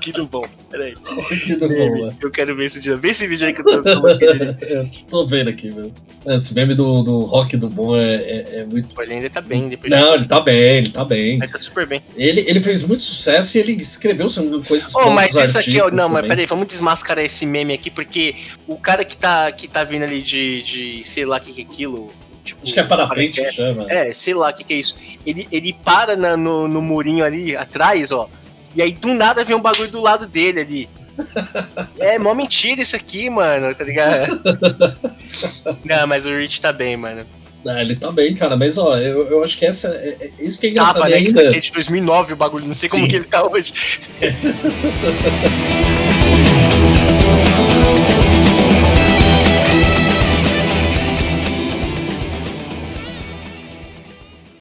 que 0.00 0.12
do 0.12 0.26
bom. 0.26 0.46
Pera 0.70 0.84
aí. 0.84 0.94
Rock 1.04 1.54
do 1.56 1.68
bom, 1.68 2.14
Eu 2.22 2.30
quero 2.30 2.56
ver 2.56 2.64
esse 2.64 2.78
vídeo. 2.78 2.96
Vê 2.96 3.08
esse 3.10 3.26
vídeo 3.26 3.46
aí 3.46 3.52
que 3.52 3.60
eu 3.60 3.64
tô. 3.82 3.88
Eu 3.88 4.88
tô 5.08 5.26
vendo 5.26 5.50
aqui, 5.50 5.70
meu. 5.74 5.92
Esse 6.26 6.54
meme 6.54 6.74
do, 6.74 7.02
do 7.02 7.18
rock 7.20 7.56
do 7.56 7.68
bom 7.68 7.96
é, 7.96 8.14
é, 8.14 8.56
é 8.60 8.64
muito. 8.64 9.00
Ele 9.02 9.14
ainda 9.14 9.28
tá 9.30 9.42
bem 9.42 9.68
depois 9.68 9.90
Não, 9.92 10.14
ele 10.14 10.24
tá 10.24 10.40
bem, 10.40 10.78
ele 10.78 10.90
tá 10.90 11.04
bem. 11.04 11.34
Ele 11.34 11.48
tá 11.48 11.58
super 11.58 11.86
bem. 11.86 12.00
Ele, 12.16 12.40
ele 12.48 12.60
fez 12.60 12.82
muito 12.82 13.02
sucesso 13.02 13.58
e 13.58 13.60
ele 13.60 13.72
escreveu 13.72 14.28
coisas 14.66 14.94
Oh, 14.94 15.10
mas 15.10 15.30
isso 15.38 15.58
aqui, 15.58 15.78
ó, 15.80 15.84
artistas 15.84 15.92
não, 15.92 16.08
mas 16.08 16.16
também. 16.22 16.28
peraí, 16.30 16.46
vamos 16.46 16.66
desmascarar 16.66 17.24
esse 17.24 17.44
meme 17.44 17.74
aqui, 17.74 17.90
porque 17.90 18.34
o 18.66 18.76
cara 18.76 19.04
que 19.04 19.16
tá, 19.16 19.52
que 19.52 19.68
tá 19.68 19.84
vindo 19.84 20.02
ali 20.04 20.22
de, 20.22 20.62
de 20.62 21.02
sei 21.02 21.26
lá 21.26 21.36
o 21.36 21.40
que, 21.40 21.52
que 21.52 21.60
é 21.60 21.64
aquilo. 21.64 22.10
Tipo, 22.44 22.62
Acho 22.62 22.74
que 22.74 22.80
é 22.80 22.84
parapente 22.84 23.32
que 23.32 23.40
paraquedas. 23.42 23.74
chama. 23.74 23.90
É, 23.90 24.12
sei 24.12 24.34
lá 24.34 24.50
o 24.50 24.54
que, 24.54 24.62
que 24.64 24.74
é 24.74 24.76
isso. 24.76 24.98
Ele, 25.24 25.48
ele 25.50 25.72
para 25.84 26.14
na- 26.14 26.36
no, 26.36 26.68
no 26.68 26.82
murinho 26.82 27.24
ali 27.24 27.56
atrás, 27.56 28.12
ó. 28.12 28.28
E 28.76 28.82
aí 28.82 28.92
do 28.92 29.14
nada 29.14 29.42
vem 29.42 29.56
um 29.56 29.60
bagulho 29.60 29.90
do 29.90 30.00
lado 30.00 30.26
dele 30.26 30.60
ali. 30.60 30.88
É 32.00 32.18
mó 32.18 32.34
mentira 32.34 32.82
isso 32.82 32.96
aqui, 32.96 33.30
mano, 33.30 33.72
tá 33.74 33.84
ligado? 33.84 34.40
Não, 35.84 36.06
mas 36.08 36.26
o 36.26 36.36
Rich 36.36 36.60
tá 36.60 36.72
bem, 36.72 36.96
mano. 36.96 37.22
Ah, 37.66 37.80
ele 37.80 37.96
tá 37.96 38.10
bem, 38.12 38.34
cara, 38.34 38.56
mas 38.56 38.76
ó, 38.76 38.94
eu, 38.98 39.26
eu 39.30 39.42
acho 39.42 39.56
que 39.56 39.64
essa. 39.64 39.88
É, 39.94 40.08
é- 40.20 40.30
isso 40.38 40.60
que 40.60 40.66
é 40.66 40.70
engraçado 40.70 41.08
né? 41.08 41.16
que 41.18 41.28
Isso 41.28 41.38
ainda. 41.38 41.48
aqui 41.48 41.56
é 41.56 41.60
de 41.60 41.72
2009 41.72 42.32
o 42.34 42.36
bagulho, 42.36 42.66
não 42.66 42.74
sei 42.74 42.90
como 42.90 43.04
Sim. 43.04 43.08
que 43.08 43.16
ele 43.16 43.24
tá 43.24 43.42
hoje. 43.46 43.72